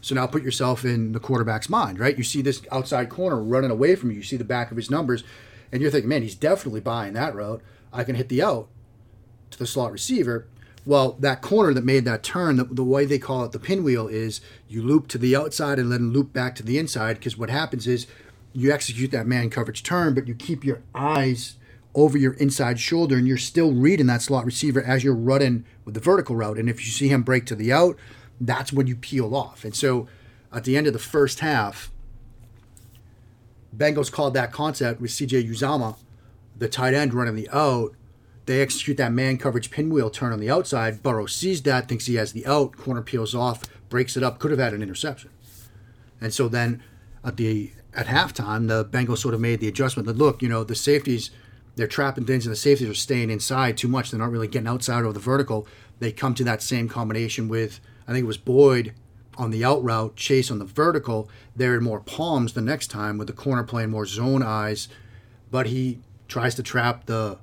So 0.00 0.16
now 0.16 0.26
put 0.26 0.42
yourself 0.42 0.84
in 0.84 1.12
the 1.12 1.20
quarterback's 1.20 1.68
mind, 1.68 2.00
right? 2.00 2.18
You 2.18 2.24
see 2.24 2.42
this 2.42 2.62
outside 2.72 3.10
corner 3.10 3.40
running 3.40 3.70
away 3.70 3.94
from 3.94 4.10
you. 4.10 4.16
You 4.16 4.22
see 4.24 4.36
the 4.36 4.42
back 4.42 4.72
of 4.72 4.76
his 4.76 4.90
numbers, 4.90 5.22
and 5.70 5.80
you're 5.80 5.90
thinking, 5.92 6.08
man, 6.08 6.22
he's 6.22 6.34
definitely 6.34 6.80
buying 6.80 7.12
that 7.12 7.32
route. 7.32 7.62
I 7.92 8.02
can 8.02 8.16
hit 8.16 8.28
the 8.28 8.42
out 8.42 8.66
to 9.52 9.58
the 9.58 9.66
slot 9.66 9.92
receiver. 9.92 10.48
Well, 10.84 11.12
that 11.20 11.42
corner 11.42 11.72
that 11.74 11.84
made 11.84 12.04
that 12.06 12.24
turn, 12.24 12.56
the, 12.56 12.64
the 12.64 12.82
way 12.82 13.04
they 13.04 13.20
call 13.20 13.44
it 13.44 13.52
the 13.52 13.60
pinwheel 13.60 14.08
is 14.08 14.40
you 14.66 14.82
loop 14.82 15.06
to 15.08 15.18
the 15.18 15.36
outside 15.36 15.78
and 15.78 15.92
then 15.92 16.12
loop 16.12 16.32
back 16.32 16.56
to 16.56 16.64
the 16.64 16.76
inside 16.76 17.18
because 17.18 17.38
what 17.38 17.50
happens 17.50 17.86
is 17.86 18.08
you 18.52 18.72
execute 18.72 19.12
that 19.12 19.28
man 19.28 19.48
coverage 19.48 19.84
turn, 19.84 20.12
but 20.12 20.26
you 20.26 20.34
keep 20.34 20.64
your 20.64 20.82
eyes 20.92 21.54
over 21.94 22.18
your 22.18 22.32
inside 22.34 22.80
shoulder 22.80 23.16
and 23.16 23.26
you're 23.26 23.36
still 23.36 23.72
reading 23.72 24.06
that 24.06 24.22
slot 24.22 24.44
receiver 24.44 24.82
as 24.82 25.04
you're 25.04 25.14
running 25.14 25.64
with 25.84 25.94
the 25.94 26.00
vertical 26.00 26.36
route. 26.36 26.58
And 26.58 26.68
if 26.68 26.80
you 26.80 26.90
see 26.90 27.08
him 27.08 27.22
break 27.22 27.46
to 27.46 27.54
the 27.54 27.72
out, 27.72 27.96
that's 28.40 28.72
when 28.72 28.86
you 28.86 28.96
peel 28.96 29.34
off. 29.34 29.64
And 29.64 29.74
so 29.74 30.08
at 30.52 30.64
the 30.64 30.76
end 30.76 30.86
of 30.86 30.92
the 30.92 30.98
first 30.98 31.40
half, 31.40 31.90
Bengals 33.76 34.10
called 34.10 34.34
that 34.34 34.52
concept 34.52 35.00
with 35.00 35.10
CJ 35.10 35.48
Uzomah, 35.48 35.96
the 36.56 36.68
tight 36.68 36.94
end 36.94 37.14
running 37.14 37.34
the 37.34 37.48
out. 37.50 37.94
They 38.46 38.60
execute 38.60 38.96
that 38.98 39.12
man 39.12 39.38
coverage 39.38 39.70
pinwheel 39.70 40.10
turn 40.10 40.32
on 40.32 40.40
the 40.40 40.50
outside. 40.50 41.02
Burrow 41.02 41.26
sees 41.26 41.62
that, 41.62 41.88
thinks 41.88 42.06
he 42.06 42.16
has 42.16 42.32
the 42.32 42.46
out, 42.46 42.76
corner 42.76 43.02
peels 43.02 43.34
off, 43.34 43.64
breaks 43.88 44.16
it 44.16 44.22
up, 44.22 44.38
could 44.38 44.50
have 44.50 44.60
had 44.60 44.74
an 44.74 44.82
interception. 44.82 45.30
And 46.20 46.32
so 46.32 46.48
then 46.48 46.82
at 47.24 47.36
the 47.36 47.72
at 47.94 48.06
halftime, 48.06 48.68
the 48.68 48.84
Bengals 48.84 49.18
sort 49.18 49.34
of 49.34 49.40
made 49.40 49.60
the 49.60 49.68
adjustment 49.68 50.06
that 50.06 50.16
look, 50.16 50.42
you 50.42 50.48
know, 50.48 50.64
the 50.64 50.74
safeties 50.74 51.30
they're 51.76 51.86
trapping 51.86 52.24
things 52.24 52.46
and 52.46 52.52
the 52.52 52.56
safeties 52.56 52.88
are 52.88 52.94
staying 52.94 53.30
inside 53.30 53.76
too 53.76 53.88
much. 53.88 54.10
They're 54.10 54.20
not 54.20 54.30
really 54.30 54.48
getting 54.48 54.68
outside 54.68 55.04
of 55.04 55.14
the 55.14 55.20
vertical. 55.20 55.66
They 55.98 56.12
come 56.12 56.34
to 56.34 56.44
that 56.44 56.62
same 56.62 56.88
combination 56.88 57.48
with 57.48 57.80
I 58.06 58.12
think 58.12 58.24
it 58.24 58.28
was 58.28 58.38
Boyd 58.38 58.94
on 59.36 59.50
the 59.50 59.64
out 59.64 59.82
route, 59.82 60.16
Chase 60.16 60.50
on 60.50 60.58
the 60.58 60.64
vertical. 60.64 61.28
They're 61.56 61.76
in 61.76 61.84
more 61.84 62.00
palms 62.00 62.52
the 62.52 62.60
next 62.60 62.88
time 62.88 63.18
with 63.18 63.26
the 63.26 63.32
corner 63.32 63.64
playing 63.64 63.90
more 63.90 64.06
zone 64.06 64.42
eyes, 64.42 64.88
but 65.50 65.66
he 65.66 66.00
tries 66.28 66.54
to 66.56 66.62
trap 66.62 67.06
the 67.06 67.38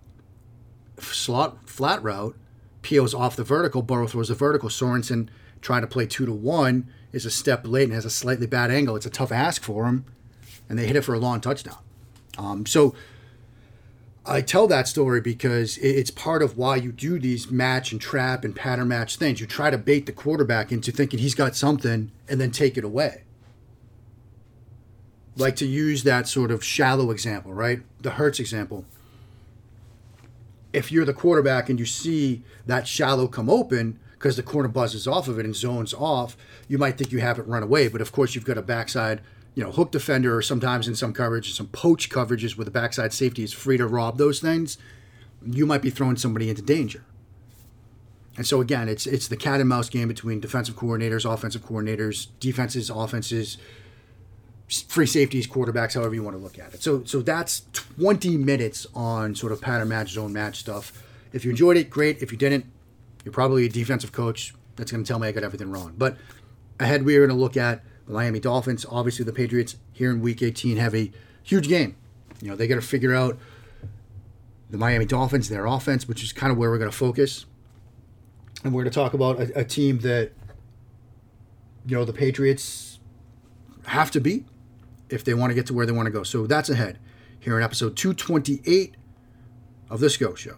slot 1.00 1.70
flat 1.70 2.02
route, 2.04 2.38
peels 2.82 3.14
off 3.14 3.36
the 3.36 3.44
vertical, 3.44 3.82
Burrow 3.82 4.08
throws 4.08 4.28
the 4.30 4.36
vertical. 4.36 4.70
Sorensen 4.70 5.30
trying 5.62 5.82
to 5.82 5.88
play 5.88 6.06
two 6.06 6.26
to 6.26 6.34
one 6.34 6.88
is 7.12 7.26
a 7.26 7.32
step 7.32 7.68
late 7.68 7.86
and 7.86 7.94
has 7.94 8.06
a 8.06 8.10
slightly 8.10 8.48
bad 8.48 8.72
angle. 8.72 8.96
It's 8.96 9.06
a 9.06 9.10
tough 9.12 9.32
ask 9.32 9.64
for 9.64 9.86
him, 9.86 10.06
and 10.70 10.78
they 10.78 10.88
hit 10.88 10.96
it 10.96 11.02
for 11.02 11.14
a 11.14 11.20
long 11.20 11.42
touchdown. 11.42 11.78
Um, 12.38 12.66
so 12.66 12.96
I 14.26 14.42
tell 14.42 14.68
that 14.68 14.88
story 14.88 15.20
because 15.20 15.78
it's 15.80 16.12
part 16.12 16.44
of 16.44 16.56
why 16.56 16.76
you 16.76 16.92
do 16.92 17.20
these 17.20 17.50
match 17.50 17.92
and 17.92 18.00
trap 18.00 18.46
and 18.46 18.56
pattern 18.56 18.88
match 18.88 19.16
things. 19.16 19.42
You 19.42 19.48
try 19.48 19.72
to 19.72 19.80
bait 19.80 20.06
the 20.06 20.12
quarterback 20.12 20.72
into 20.72 20.92
thinking 20.92 21.20
he's 21.20 21.34
got 21.34 21.56
something 21.56 22.12
and 22.30 22.40
then 22.40 22.52
take 22.52 22.78
it 22.78 22.84
away. 22.84 23.24
Like 25.36 25.56
to 25.56 25.66
use 25.66 26.04
that 26.04 26.28
sort 26.28 26.52
of 26.52 26.64
shallow 26.64 27.10
example, 27.10 27.54
right? 27.54 27.82
The 28.02 28.12
Hurts 28.12 28.40
example. 28.40 28.86
If 30.72 30.92
you're 30.92 31.06
the 31.06 31.14
quarterback 31.14 31.68
and 31.68 31.80
you 31.80 31.86
see 31.88 32.44
that 32.68 32.88
shallow 32.88 33.28
come 33.28 33.50
open 33.50 34.00
because 34.14 34.36
the 34.36 34.44
corner 34.44 34.70
buzzes 34.70 35.08
off 35.08 35.28
of 35.28 35.40
it 35.40 35.46
and 35.46 35.56
zones 35.56 35.96
off, 35.96 36.38
you 36.68 36.78
might 36.78 36.96
think 36.96 37.12
you 37.12 37.22
have 37.22 37.40
it 37.40 37.48
run 37.48 37.64
away. 37.64 37.88
But 37.88 38.02
of 38.02 38.12
course, 38.12 38.36
you've 38.36 38.46
got 38.46 38.58
a 38.58 38.62
backside 38.62 39.22
you 39.56 39.64
know, 39.64 39.72
hook 39.72 39.92
defender 39.92 40.36
or 40.36 40.42
sometimes 40.42 40.88
in 40.88 40.96
some 40.96 41.14
coverage, 41.14 41.54
some 41.54 41.68
poach 41.68 42.10
coverages 42.10 42.58
where 42.58 42.66
the 42.66 42.72
backside 42.72 43.14
safety 43.14 43.44
is 43.44 43.52
free 43.52 43.78
to 43.78 43.86
rob 43.86 44.18
those 44.18 44.40
things, 44.40 44.78
you 45.46 45.66
might 45.66 45.82
be 45.82 45.90
throwing 45.90 46.16
somebody 46.16 46.50
into 46.50 46.62
danger. 46.62 47.04
And 48.38 48.48
so 48.48 48.62
again, 48.62 48.88
it's 48.88 49.06
it's 49.06 49.28
the 49.28 49.36
cat 49.36 49.60
and 49.60 49.68
mouse 49.68 49.90
game 49.90 50.08
between 50.08 50.40
defensive 50.40 50.76
coordinators, 50.76 51.32
offensive 51.32 51.66
coordinators, 51.66 52.28
defenses, 52.40 52.90
offenses, 52.90 53.58
free 54.88 55.06
safeties, 55.06 55.48
quarterbacks, 55.48 55.96
however 55.96 56.16
you 56.16 56.24
want 56.24 56.38
to 56.38 56.42
look 56.42 56.58
at 56.58 56.74
it. 56.74 56.82
So 56.82 57.04
so 57.04 57.22
that's 57.22 57.64
20 57.74 58.38
minutes 58.38 58.88
on 58.96 59.36
sort 59.36 59.52
of 59.52 59.60
pattern 59.60 59.90
match, 59.90 60.12
zone 60.12 60.32
match 60.32 60.60
stuff. 60.60 61.04
If 61.34 61.44
you 61.44 61.52
enjoyed 61.52 61.76
it, 61.76 61.90
great. 61.90 62.22
If 62.22 62.32
you 62.32 62.38
didn't, 62.38 62.66
you're 63.26 63.34
probably 63.34 63.66
a 63.66 63.70
defensive 63.70 64.14
coach 64.14 64.54
that's 64.78 64.92
going 64.92 65.04
to 65.04 65.08
tell 65.08 65.20
me 65.20 65.28
I 65.28 65.34
got 65.34 65.44
everything 65.44 65.70
wrong. 65.70 65.94
But 65.98 66.18
ahead, 66.80 67.04
we 67.04 67.18
are 67.18 67.20
going 67.20 67.38
to 67.38 67.42
look 67.42 67.58
at 67.58 67.84
Miami 68.14 68.40
Dolphins, 68.40 68.86
obviously 68.90 69.26
the 69.26 69.34
Patriots 69.34 69.78
here 69.92 70.12
in 70.12 70.22
Week 70.22 70.42
18 70.42 70.78
have 70.78 70.96
a 70.96 71.12
huge 71.44 71.68
game. 71.68 71.96
You 72.42 72.50
know 72.50 72.56
they 72.56 72.68
got 72.68 72.76
to 72.76 72.82
figure 72.82 73.14
out 73.14 73.38
the 74.70 74.78
Miami 74.78 75.06
Dolphins, 75.06 75.50
their 75.50 75.66
offense, 75.66 76.08
which 76.08 76.24
is 76.24 76.34
kind 76.34 76.52
of 76.52 76.58
where 76.58 76.70
we're 76.70 76.78
going 76.78 76.90
to 76.90 76.98
focus, 76.98 77.46
and 78.64 78.74
we're 78.74 78.84
going 78.84 78.92
to 78.92 78.96
talk 78.96 79.14
about 79.14 79.40
a, 79.40 79.60
a 79.60 79.64
team 79.64 80.00
that 80.00 80.32
you 81.86 81.96
know 81.96 82.06
the 82.06 82.14
Patriots 82.14 83.00
have 83.86 84.12
to 84.12 84.20
beat 84.20 84.46
if 85.10 85.24
they 85.24 85.34
want 85.34 85.52
to 85.52 85.56
get 85.56 85.66
to 85.68 85.74
where 85.74 85.86
they 85.86 85.92
want 85.92 86.06
to 86.06 86.12
go. 86.12 86.24
So 86.24 86.48
that's 86.48 86.70
ahead 86.70 87.00
here 87.40 87.58
in 87.58 87.64
episode 87.64 87.98
228 87.98 88.96
of 89.90 90.00
the 90.00 90.10
Scho 90.10 90.36
Show. 90.36 90.56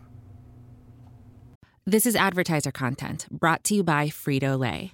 This 1.85 2.05
is 2.05 2.15
advertiser 2.15 2.71
content 2.71 3.27
brought 3.29 3.63
to 3.65 3.75
you 3.75 3.83
by 3.83 4.07
Frito 4.07 4.57
Lay. 4.57 4.93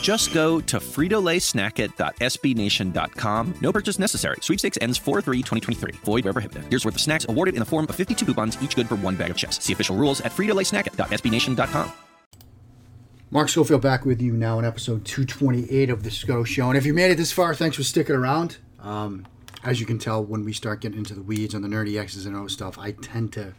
Just 0.00 0.32
go 0.32 0.60
to 0.60 0.78
fritolaysnacket.sbnation.com. 0.78 3.54
No 3.60 3.72
purchase 3.72 3.98
necessary. 3.98 4.36
Sweepstakes 4.40 4.78
ends 4.80 4.96
4-3-2023. 4.98 5.96
Void 5.96 6.24
where 6.24 6.32
prohibited. 6.32 6.64
Here's 6.70 6.84
worth 6.84 6.94
of 6.94 7.00
snacks 7.00 7.26
awarded 7.28 7.54
in 7.54 7.60
the 7.60 7.66
form 7.66 7.86
of 7.88 7.94
52 7.94 8.24
coupons, 8.24 8.60
each 8.62 8.76
good 8.76 8.88
for 8.88 8.94
one 8.96 9.16
bag 9.16 9.30
of 9.30 9.36
chips. 9.36 9.62
See 9.64 9.72
official 9.72 9.96
rules 9.96 10.20
at 10.20 10.32
fritolaysnacket.sbnation.com. 10.32 11.92
Mark 13.30 13.50
Schofield 13.50 13.82
back 13.82 14.06
with 14.06 14.22
you 14.22 14.32
now 14.32 14.58
in 14.58 14.64
episode 14.64 15.04
228 15.04 15.90
of 15.90 16.02
the 16.02 16.10
Scho 16.10 16.44
Show. 16.44 16.68
And 16.68 16.78
if 16.78 16.86
you 16.86 16.94
made 16.94 17.10
it 17.10 17.16
this 17.16 17.30
far, 17.30 17.54
thanks 17.54 17.76
for 17.76 17.82
sticking 17.82 18.16
around. 18.16 18.56
Um, 18.80 19.26
as 19.62 19.80
you 19.80 19.86
can 19.86 19.98
tell, 19.98 20.24
when 20.24 20.46
we 20.46 20.54
start 20.54 20.80
getting 20.80 20.96
into 20.96 21.12
the 21.14 21.22
weeds 21.22 21.54
on 21.54 21.60
the 21.60 21.68
nerdy 21.68 21.98
X's 21.98 22.24
and 22.24 22.34
O 22.34 22.46
stuff, 22.46 22.78
I 22.78 22.92
tend 22.92 23.34
to, 23.34 23.52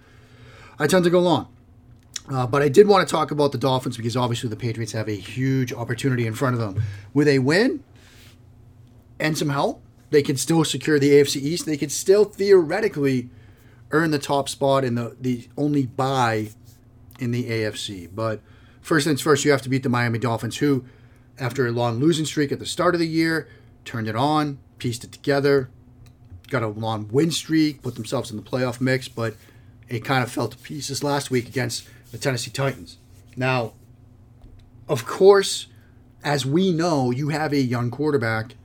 I 0.79 0.87
tend 0.87 1.03
to 1.03 1.11
go 1.11 1.19
long. 1.19 1.49
Uh, 2.31 2.45
but 2.45 2.61
I 2.61 2.69
did 2.69 2.87
want 2.87 3.07
to 3.07 3.11
talk 3.11 3.31
about 3.31 3.51
the 3.51 3.57
Dolphins 3.57 3.97
because 3.97 4.15
obviously 4.15 4.49
the 4.49 4.55
Patriots 4.55 4.91
have 4.91 5.07
a 5.07 5.15
huge 5.15 5.73
opportunity 5.73 6.27
in 6.27 6.33
front 6.35 6.53
of 6.53 6.59
them. 6.59 6.83
With 7.13 7.27
a 7.27 7.39
win 7.39 7.83
and 9.19 9.37
some 9.37 9.49
help, 9.49 9.81
they 10.11 10.21
can 10.21 10.37
still 10.37 10.63
secure 10.63 10.99
the 10.99 11.11
AFC 11.11 11.37
East. 11.37 11.65
They 11.65 11.77
could 11.77 11.91
still 11.91 12.25
theoretically 12.25 13.29
earn 13.91 14.11
the 14.11 14.19
top 14.19 14.47
spot 14.49 14.83
in 14.83 14.95
the, 14.95 15.15
the 15.19 15.47
only 15.57 15.85
bye 15.87 16.49
in 17.19 17.31
the 17.31 17.49
AFC. 17.49 18.09
But 18.13 18.41
first 18.81 19.07
things 19.07 19.21
first, 19.21 19.43
you 19.43 19.51
have 19.51 19.61
to 19.63 19.69
beat 19.69 19.83
the 19.83 19.89
Miami 19.89 20.19
Dolphins, 20.19 20.57
who, 20.57 20.85
after 21.39 21.65
a 21.65 21.71
long 21.71 21.99
losing 21.99 22.25
streak 22.25 22.51
at 22.51 22.59
the 22.59 22.65
start 22.65 22.93
of 22.93 22.99
the 22.99 23.07
year, 23.07 23.47
turned 23.85 24.07
it 24.07 24.15
on, 24.15 24.59
pieced 24.77 25.03
it 25.03 25.11
together, 25.11 25.69
got 26.49 26.63
a 26.63 26.67
long 26.67 27.07
win 27.11 27.31
streak, 27.31 27.81
put 27.81 27.95
themselves 27.95 28.29
in 28.29 28.37
the 28.37 28.43
playoff 28.43 28.79
mix, 28.79 29.07
but 29.07 29.35
it 29.87 30.05
kind 30.05 30.23
of 30.23 30.31
fell 30.31 30.47
to 30.47 30.57
pieces 30.57 31.03
last 31.03 31.31
week 31.31 31.47
against 31.47 31.87
the 32.11 32.17
Tennessee 32.17 32.51
Titans. 32.51 32.97
Now, 33.35 33.73
of 34.87 35.05
course, 35.05 35.67
as 36.23 36.45
we 36.45 36.71
know, 36.71 37.11
you 37.11 37.29
have 37.29 37.53
a 37.53 37.59
young 37.59 37.91
quarterback. 37.91 38.55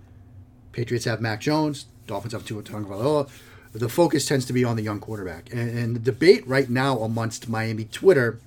Patriots 0.73 1.05
have 1.05 1.21
Mac 1.21 1.41
Jones. 1.41 1.87
Dolphins 2.07 2.33
have 2.33 2.45
Tua 2.45 2.63
Tagovailoa. 2.63 3.29
The 3.73 3.89
focus 3.89 4.27
tends 4.27 4.47
to 4.47 4.53
be 4.53 4.65
on 4.65 4.77
the 4.77 4.83
young 4.83 5.01
quarterback, 5.01 5.53
and, 5.53 5.77
and 5.77 5.97
the 5.97 6.01
debate 6.01 6.47
right 6.47 6.71
now 6.71 7.01
amongst 7.01 7.49
Miami 7.49 7.87
Twitter 7.87 8.39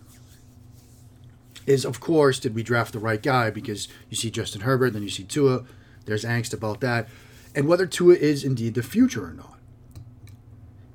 is, 1.66 1.84
of 1.84 2.00
course, 2.00 2.40
did 2.40 2.56
we 2.56 2.64
draft 2.64 2.94
the 2.94 3.00
right 3.00 3.22
guy? 3.22 3.50
Because 3.50 3.90
you 4.10 4.16
see 4.16 4.32
Justin 4.32 4.62
Herbert, 4.62 4.94
then 4.94 5.04
you 5.04 5.10
see 5.10 5.26
Tua. 5.26 5.66
There's 6.06 6.24
angst 6.24 6.54
about 6.54 6.80
that, 6.80 7.10
and 7.54 7.68
whether 7.68 7.86
Tua 7.86 8.16
is 8.16 8.46
indeed 8.46 8.74
the 8.74 8.84
future 8.84 9.26
or 9.26 9.34
not. 9.34 9.60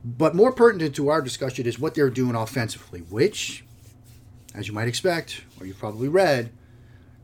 But 0.03 0.35
more 0.35 0.51
pertinent 0.51 0.97
to 0.97 1.11
our 1.11 1.21
discussion 1.21 1.67
is 1.67 1.79
what 1.79 1.95
they're 1.95 2.09
doing 2.09 2.35
offensively, 2.35 3.01
which 3.01 3.67
as 4.55 4.69
you 4.69 4.75
might 4.75 4.89
expect, 4.89 5.43
or 5.59 5.67
you've 5.67 5.79
probably 5.79 6.09
read, 6.09 6.51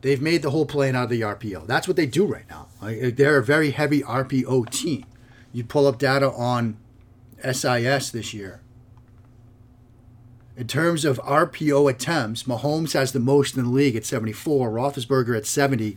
they've 0.00 0.22
made 0.22 0.42
the 0.42 0.50
whole 0.50 0.66
plane 0.66 0.94
out 0.94 1.04
of 1.04 1.10
the 1.10 1.20
RPO. 1.20 1.66
That's 1.66 1.86
what 1.86 1.96
they 1.96 2.06
do 2.06 2.24
right 2.24 2.48
now. 2.48 2.68
Uh, 2.80 3.10
they're 3.12 3.38
a 3.38 3.44
very 3.44 3.70
heavy 3.70 4.02
RPO 4.02 4.70
team. 4.70 5.04
You 5.52 5.64
pull 5.64 5.86
up 5.86 5.98
data 5.98 6.30
on 6.30 6.76
SIS 7.42 8.10
this 8.10 8.32
year. 8.32 8.60
In 10.56 10.66
terms 10.66 11.04
of 11.04 11.18
RPO 11.18 11.88
attempts, 11.88 12.42
Mahomes 12.42 12.92
has 12.92 13.12
the 13.12 13.20
most 13.20 13.56
in 13.56 13.64
the 13.64 13.70
league 13.70 13.94
at 13.94 14.04
74, 14.04 14.70
Roethlisberger 14.70 15.36
at 15.36 15.46
70, 15.46 15.96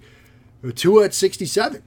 Tua 0.76 1.06
at 1.06 1.14
67. 1.14 1.82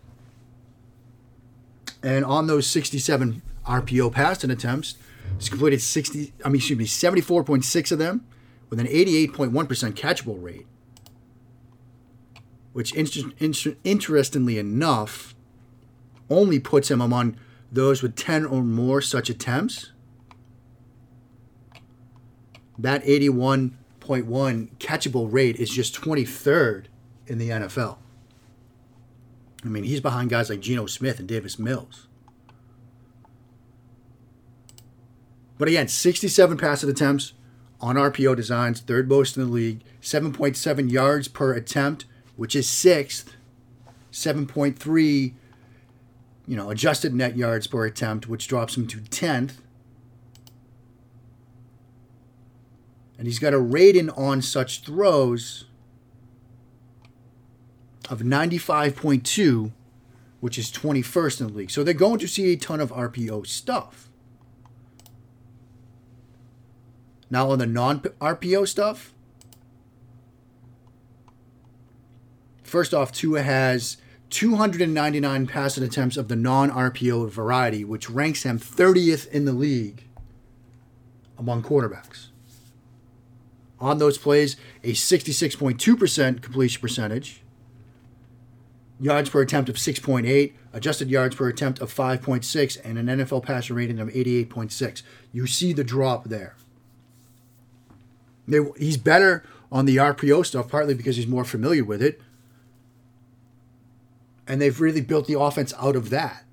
And 2.02 2.24
on 2.24 2.48
those 2.48 2.66
67 2.66 3.42
RPO 3.66 4.12
passing 4.12 4.50
attempts, 4.50 4.96
he's 5.38 5.48
completed 5.48 5.80
60, 5.80 6.32
I 6.44 6.48
mean, 6.48 6.56
excuse 6.56 6.78
me, 6.78 6.84
74.6 6.84 7.92
of 7.92 7.98
them 7.98 8.26
with 8.74 8.84
an 8.84 8.92
88.1% 8.92 9.92
catchable 9.92 10.42
rate, 10.42 10.66
which 12.72 12.92
inter- 12.92 13.30
inter- 13.38 13.76
interestingly 13.84 14.58
enough 14.58 15.36
only 16.28 16.58
puts 16.58 16.90
him 16.90 17.00
among 17.00 17.36
those 17.70 18.02
with 18.02 18.16
10 18.16 18.44
or 18.44 18.64
more 18.64 19.00
such 19.00 19.30
attempts. 19.30 19.92
That 22.76 23.04
81.1 23.04 23.76
catchable 24.78 25.32
rate 25.32 25.54
is 25.56 25.70
just 25.70 25.94
23rd 25.94 26.86
in 27.28 27.38
the 27.38 27.50
NFL. 27.50 27.98
I 29.64 29.68
mean, 29.68 29.84
he's 29.84 30.00
behind 30.00 30.30
guys 30.30 30.50
like 30.50 30.58
Geno 30.58 30.86
Smith 30.86 31.20
and 31.20 31.28
Davis 31.28 31.60
Mills. 31.60 32.08
But 35.58 35.68
again, 35.68 35.86
67 35.86 36.58
passing 36.58 36.90
attempts, 36.90 37.34
on 37.84 37.96
RPO 37.96 38.34
designs, 38.34 38.80
third 38.80 39.10
most 39.10 39.36
in 39.36 39.44
the 39.44 39.50
league, 39.50 39.82
7.7 40.00 40.90
yards 40.90 41.28
per 41.28 41.52
attempt, 41.52 42.06
which 42.34 42.56
is 42.56 42.66
sixth, 42.66 43.36
7.3, 44.10 45.34
you 46.46 46.56
know, 46.56 46.70
adjusted 46.70 47.12
net 47.12 47.36
yards 47.36 47.66
per 47.66 47.84
attempt, 47.84 48.26
which 48.26 48.48
drops 48.48 48.78
him 48.78 48.86
to 48.86 48.96
10th. 48.96 49.56
And 53.18 53.26
he's 53.26 53.38
got 53.38 53.52
a 53.52 53.58
rating 53.58 54.08
on 54.08 54.40
such 54.40 54.82
throws 54.82 55.66
of 58.08 58.20
95.2, 58.20 59.72
which 60.40 60.56
is 60.56 60.72
21st 60.72 61.40
in 61.42 61.46
the 61.48 61.52
league. 61.52 61.70
So 61.70 61.84
they're 61.84 61.92
going 61.92 62.18
to 62.20 62.28
see 62.28 62.50
a 62.50 62.56
ton 62.56 62.80
of 62.80 62.90
RPO 62.90 63.46
stuff. 63.46 64.08
Now 67.34 67.50
on 67.50 67.58
the 67.58 67.66
non 67.66 67.98
RPO 67.98 68.68
stuff, 68.68 69.12
first 72.62 72.94
off, 72.94 73.10
Tua 73.10 73.42
has 73.42 73.96
299 74.30 75.48
passing 75.48 75.82
attempts 75.82 76.16
of 76.16 76.28
the 76.28 76.36
non 76.36 76.70
RPO 76.70 77.28
variety, 77.30 77.84
which 77.84 78.08
ranks 78.08 78.44
him 78.44 78.60
30th 78.60 79.26
in 79.30 79.46
the 79.46 79.52
league 79.52 80.04
among 81.36 81.64
quarterbacks. 81.64 82.28
On 83.80 83.98
those 83.98 84.16
plays, 84.16 84.54
a 84.84 84.92
66.2% 84.92 86.40
completion 86.40 86.80
percentage, 86.80 87.42
yards 89.00 89.28
per 89.28 89.40
attempt 89.40 89.68
of 89.68 89.74
6.8, 89.74 90.52
adjusted 90.72 91.10
yards 91.10 91.34
per 91.34 91.48
attempt 91.48 91.80
of 91.80 91.92
5.6, 91.92 92.78
and 92.84 92.96
an 92.96 93.06
NFL 93.06 93.42
passer 93.42 93.74
rating 93.74 93.98
of 93.98 94.06
88.6. 94.10 95.02
You 95.32 95.48
see 95.48 95.72
the 95.72 95.82
drop 95.82 96.26
there. 96.26 96.54
They, 98.46 98.58
he's 98.78 98.96
better 98.96 99.44
on 99.70 99.86
the 99.86 99.96
RPO 99.96 100.46
stuff, 100.46 100.68
partly 100.68 100.94
because 100.94 101.16
he's 101.16 101.26
more 101.26 101.44
familiar 101.44 101.84
with 101.84 102.02
it. 102.02 102.20
And 104.46 104.60
they've 104.60 104.78
really 104.78 105.00
built 105.00 105.26
the 105.26 105.38
offense 105.38 105.72
out 105.78 105.96
of 105.96 106.10
that. 106.10 106.44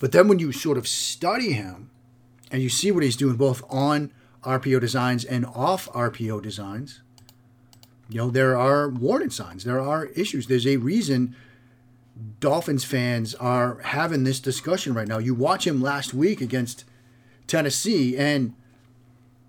But 0.00 0.12
then 0.12 0.26
when 0.26 0.38
you 0.40 0.50
sort 0.52 0.78
of 0.78 0.88
study 0.88 1.52
him 1.52 1.90
and 2.50 2.60
you 2.60 2.68
see 2.68 2.90
what 2.90 3.04
he's 3.04 3.16
doing 3.16 3.36
both 3.36 3.62
on 3.70 4.12
RPO 4.42 4.80
designs 4.80 5.24
and 5.24 5.46
off 5.46 5.88
RPO 5.92 6.42
designs, 6.42 7.02
you 8.08 8.18
know, 8.18 8.30
there 8.30 8.58
are 8.58 8.88
warning 8.88 9.30
signs. 9.30 9.64
There 9.64 9.80
are 9.80 10.06
issues. 10.06 10.48
There's 10.48 10.66
a 10.66 10.76
reason 10.76 11.36
Dolphins 12.40 12.84
fans 12.84 13.34
are 13.36 13.78
having 13.84 14.24
this 14.24 14.40
discussion 14.40 14.94
right 14.94 15.08
now. 15.08 15.18
You 15.18 15.34
watch 15.34 15.66
him 15.66 15.80
last 15.80 16.12
week 16.12 16.40
against 16.40 16.84
Tennessee, 17.46 18.16
and 18.16 18.54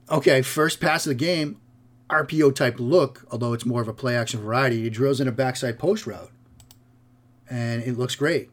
okay, 0.10 0.42
first 0.42 0.80
pass 0.80 1.06
of 1.06 1.10
the 1.10 1.16
game, 1.16 1.60
RPO 2.14 2.56
type 2.56 2.76
look, 2.80 3.26
although 3.32 3.54
it's 3.54 3.66
more 3.66 3.82
of 3.82 3.88
a 3.88 3.94
play 3.94 4.16
action 4.16 4.42
variety. 4.42 4.84
He 4.84 4.90
drills 4.90 5.20
in 5.20 5.28
a 5.28 5.32
backside 5.32 5.80
post 5.80 6.06
route, 6.06 6.32
and 7.50 7.84
it 7.84 7.98
looks 7.98 8.16
great. 8.16 8.50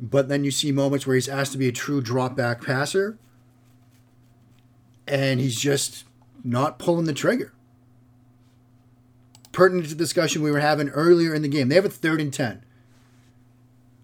But 0.00 0.28
then 0.28 0.44
you 0.44 0.50
see 0.50 0.72
moments 0.72 1.06
where 1.06 1.14
he's 1.14 1.28
asked 1.28 1.52
to 1.52 1.58
be 1.58 1.68
a 1.68 1.72
true 1.72 2.00
drop 2.00 2.34
back 2.34 2.64
passer, 2.64 3.18
and 5.06 5.40
he's 5.40 5.60
just 5.60 6.04
not 6.42 6.78
pulling 6.78 7.04
the 7.04 7.12
trigger. 7.12 7.52
Pertinent 9.52 9.88
to 9.88 9.94
the 9.94 9.98
discussion 9.98 10.42
we 10.42 10.50
were 10.50 10.60
having 10.60 10.88
earlier 10.88 11.34
in 11.34 11.42
the 11.42 11.48
game, 11.48 11.68
they 11.68 11.74
have 11.74 11.84
a 11.84 11.90
third 11.90 12.20
and 12.20 12.32
10 12.32 12.64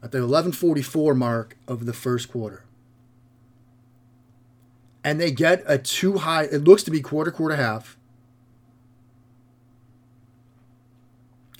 at 0.03 0.13
the 0.13 0.19
1144 0.19 1.15
mark 1.15 1.57
of 1.67 1.87
the 1.87 1.93
first 1.93 2.31
quarter 2.31 2.65
and 5.07 5.21
they 5.21 5.31
get 5.31 5.63
a 5.69 5.79
too 5.79 6.19
high, 6.19 6.43
it 6.43 6.65
looks 6.65 6.83
to 6.83 6.91
be 6.91 7.01
quarter, 7.01 7.31
quarter, 7.31 7.55
half. 7.55 7.97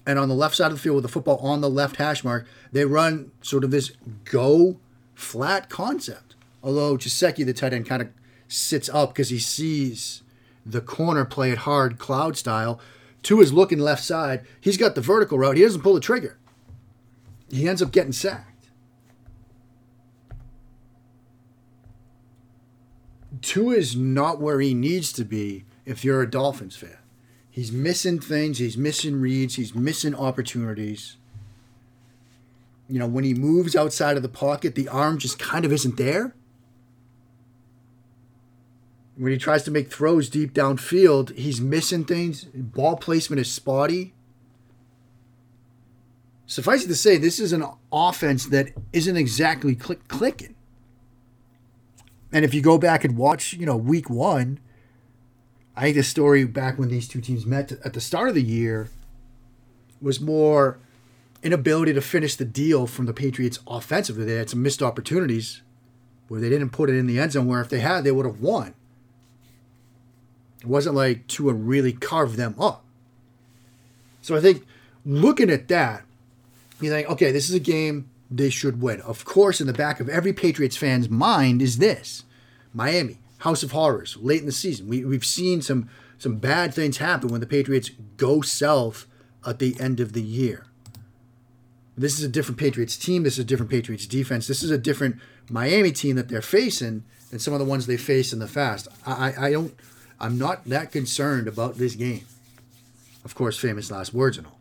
And 0.05 0.19
on 0.19 0.29
the 0.29 0.35
left 0.35 0.57
side 0.57 0.73
of 0.73 0.73
the 0.73 0.79
field 0.81 0.97
with 0.97 1.05
the 1.05 1.09
football 1.09 1.39
on 1.39 1.61
the 1.61 1.71
left 1.71 1.97
hash 1.97 2.25
mark, 2.25 2.49
they 2.73 2.85
run 2.85 3.31
sort 3.43 3.63
of 3.63 3.71
this 3.71 3.93
go 4.25 4.81
flat 5.15 5.71
concept. 5.71 6.35
Although 6.61 6.97
Gesicki, 6.97 7.47
the 7.47 7.53
tight 7.53 7.73
end, 7.73 7.87
kind 7.87 8.03
of 8.03 8.09
sits 8.49 8.89
up 8.89 9.11
because 9.11 9.29
he 9.29 9.39
sees 9.39 10.25
the 10.65 10.81
corner 10.81 11.25
play 11.25 11.53
it 11.53 11.59
hard, 11.59 11.99
cloud 11.99 12.37
style. 12.37 12.81
To 13.23 13.39
his 13.39 13.53
looking 13.53 13.79
left 13.79 14.03
side, 14.03 14.45
he's 14.61 14.77
got 14.77 14.97
the 14.97 15.01
vertical 15.01 15.39
route. 15.39 15.57
He 15.57 15.63
doesn't 15.63 15.83
pull 15.83 15.95
the 15.95 16.01
trigger. 16.01 16.37
He 17.49 17.69
ends 17.69 17.81
up 17.81 17.93
getting 17.93 18.13
sacked. 18.13 18.46
Tua 23.43 23.75
is 23.75 23.97
not 23.97 24.41
where 24.41 24.61
he 24.61 24.75
needs 24.75 25.13
to 25.15 25.25
be 25.25 25.65
if 25.85 26.05
you're 26.05 26.23
a 26.23 26.31
Dolphins 26.31 26.77
fan. 26.77 26.99
He's 27.51 27.73
missing 27.73 28.21
things, 28.21 28.59
he's 28.59 28.77
missing 28.77 29.21
reads, 29.21 29.55
he's 29.55 29.75
missing 29.75 30.15
opportunities. 30.15 31.17
You 32.89 32.99
know, 32.99 33.07
when 33.07 33.25
he 33.25 33.35
moves 33.35 33.75
outside 33.75 34.17
of 34.17 34.23
the 34.23 34.29
pocket, 34.29 34.75
the 34.75 34.89
arm 34.89 35.19
just 35.19 35.39
kind 35.39 35.65
of 35.65 35.73
isn't 35.73 35.97
there. 35.97 36.35
When 39.17 39.33
he 39.33 39.39
tries 39.39 39.63
to 39.65 39.71
make 39.71 39.91
throws 39.91 40.29
deep 40.29 40.53
downfield, 40.53 41.35
he's 41.37 41.61
missing 41.61 42.05
things. 42.05 42.45
Ball 42.45 42.97
placement 42.97 43.41
is 43.41 43.51
spotty. 43.51 44.13
Suffice 46.45 46.85
it 46.85 46.89
to 46.89 46.95
say, 46.95 47.17
this 47.17 47.41
is 47.41 47.55
an 47.55 47.65
offense 47.91 48.47
that 48.47 48.69
isn't 48.93 49.17
exactly 49.17 49.75
click 49.75 50.07
clicking. 50.09 50.56
And 52.33 52.45
if 52.45 52.53
you 52.53 52.61
go 52.61 52.79
back 52.79 53.05
and 53.05 53.17
watch, 53.17 53.53
you 53.53 53.67
know, 53.67 53.77
week 53.77 54.11
one, 54.11 54.59
I 55.77 55.83
think 55.83 55.97
the 55.97 56.03
story 56.03 56.45
back 56.45 56.79
when 56.79 56.89
these 56.89 57.07
two 57.07 57.21
teams 57.21 57.47
met 57.47 57.73
at 57.85 57.93
the 57.93 58.01
start 58.01 58.29
of 58.29 58.35
the 58.35 58.43
year 58.43 58.89
was 60.01 60.21
more 60.21 60.79
inability 61.43 61.93
to 61.93 62.01
finish 62.01 62.35
the 62.35 62.45
deal 62.45 62.87
from 62.87 63.07
the 63.07 63.13
Patriots 63.13 63.59
offensively. 63.67 64.25
They 64.25 64.37
had 64.37 64.51
some 64.51 64.63
missed 64.63 64.83
opportunities 64.83 65.63
where 66.29 66.41
they 66.41 66.49
didn't 66.49 66.71
put 66.71 66.91
it 66.91 66.97
in 66.97 67.07
the 67.07 67.21
end 67.21 67.33
zone, 67.33 67.47
where 67.47 67.61
if 67.61 67.69
they 67.69 67.81
had, 67.81 68.05
they 68.05 68.11
would 68.11 68.27
have 68.27 68.41
won. 68.41 68.75
It 70.61 70.67
wasn't 70.67 70.97
like 70.97 71.27
Tua 71.29 71.53
really 71.53 71.93
carved 71.93 72.37
them 72.37 72.55
up. 72.59 72.85
So 74.23 74.35
I 74.35 74.41
think 74.41 74.67
looking 75.05 75.51
at 75.51 75.69
that, 75.69 76.05
you 76.81 76.91
think, 76.91 77.09
okay, 77.09 77.31
this 77.31 77.49
is 77.49 77.55
a 77.55 77.61
game 77.61 78.11
they 78.31 78.51
should 78.51 78.81
win. 78.81 79.01
Of 79.03 79.25
course, 79.25 79.61
in 79.61 79.67
the 79.67 79.73
back 79.73 80.01
of 80.01 80.09
every 80.09 80.33
Patriots 80.33 80.77
fan's 80.77 81.09
mind 81.09 81.63
is 81.63 81.79
this 81.79 82.25
Miami, 82.75 83.19
House 83.39 83.63
of 83.63 83.73
Horrors, 83.73 84.17
late 84.21 84.41
in 84.41 84.47
the 84.47 84.53
season. 84.53 84.89
We, 84.89 85.05
we've 85.05 85.25
seen 85.25 85.63
some, 85.63 85.89
some 86.19 86.37
bad 86.37 86.75
things 86.75 86.99
happen 86.99 87.29
when 87.29 87.41
the 87.41 87.47
Patriots 87.47 87.91
go 88.17 88.41
south 88.41 89.07
at 89.47 89.59
the 89.59 89.77
end 89.81 90.01
of 90.01 90.13
the 90.13 90.23
year. 90.23 90.67
This 91.97 92.19
is 92.19 92.25
a 92.25 92.29
different 92.29 92.59
Patriots 92.59 92.97
team. 92.97 93.23
This 93.23 93.35
is 93.35 93.39
a 93.41 93.45
different 93.45 93.71
Patriots 93.71 94.07
defense. 94.07 94.47
This 94.47 94.63
is 94.63 94.71
a 94.71 94.77
different 94.77 95.17
Miami 95.49 95.93
team 95.93 96.17
that 96.17 96.29
they're 96.29 96.43
facing 96.43 97.05
than 97.31 97.39
some 97.39 97.55
of 97.55 97.59
the 97.59 97.65
ones 97.65 97.87
they 97.87 97.97
faced 97.97 98.33
in 98.33 98.39
the 98.39 98.47
past. 98.47 98.89
I, 99.07 99.35
I 99.39 99.53
don't, 99.53 99.75
I'm 100.21 100.37
not 100.37 100.65
that 100.67 100.93
concerned 100.93 101.49
about 101.49 101.77
this 101.77 101.95
game. 101.95 102.27
Of 103.25 103.35
course, 103.35 103.59
famous 103.59 103.91
last 103.91 104.13
words 104.13 104.37
and 104.37 104.47
all. 104.47 104.56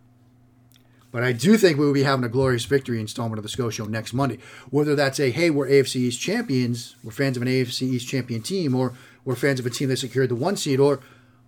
But 1.16 1.24
I 1.24 1.32
do 1.32 1.56
think 1.58 1.80
we 1.80 1.86
will 1.86 1.94
be 1.94 2.04
having 2.04 2.26
a 2.26 2.28
glorious 2.28 2.66
victory 2.66 3.00
installment 3.00 3.40
of 3.40 3.44
the 3.44 3.48
Scho 3.48 3.70
Show 3.70 3.86
next 3.86 4.12
Monday. 4.12 4.38
Whether 4.70 4.98
that's 4.98 5.18
a, 5.18 5.32
hey, 5.32 5.50
we're 5.50 5.66
AFC 5.66 5.96
East 5.96 6.20
champions, 6.20 6.98
we're 7.06 7.14
fans 7.14 7.38
of 7.38 7.42
an 7.42 7.48
AFC 7.48 7.84
East 7.84 8.10
champion 8.10 8.42
team, 8.42 8.76
or 8.76 8.92
we're 9.24 9.36
fans 9.36 9.62
of 9.62 9.66
a 9.66 9.70
team 9.70 9.88
that 9.88 9.96
secured 9.96 10.28
the 10.28 10.36
one 10.36 10.58
seed, 10.58 10.78
or, 10.78 11.00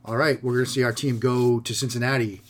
all 0.06 0.16
right, 0.16 0.42
we're 0.42 0.54
going 0.54 0.64
to 0.64 0.72
see 0.72 0.84
our 0.84 0.94
team 0.94 1.20
go 1.20 1.60
to 1.60 1.74
Cincinnati. 1.74 2.42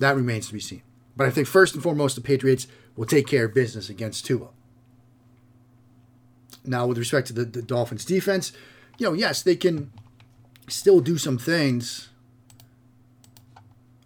That 0.00 0.16
remains 0.16 0.48
to 0.48 0.54
be 0.54 0.58
seen. 0.58 0.82
But 1.16 1.28
I 1.28 1.30
think 1.30 1.46
first 1.46 1.74
and 1.74 1.82
foremost, 1.84 2.16
the 2.16 2.20
Patriots 2.20 2.66
will 2.96 3.06
take 3.06 3.28
care 3.28 3.44
of 3.44 3.54
business 3.54 3.88
against 3.88 4.26
Tua. 4.26 4.48
Now, 6.64 6.84
with 6.84 6.98
respect 6.98 7.28
to 7.28 7.32
the, 7.32 7.44
the 7.44 7.62
Dolphins 7.62 8.04
defense, 8.04 8.50
you 8.98 9.06
know, 9.06 9.12
yes, 9.12 9.40
they 9.40 9.54
can 9.54 9.92
still 10.66 10.98
do 10.98 11.16
some 11.16 11.38
things 11.38 12.08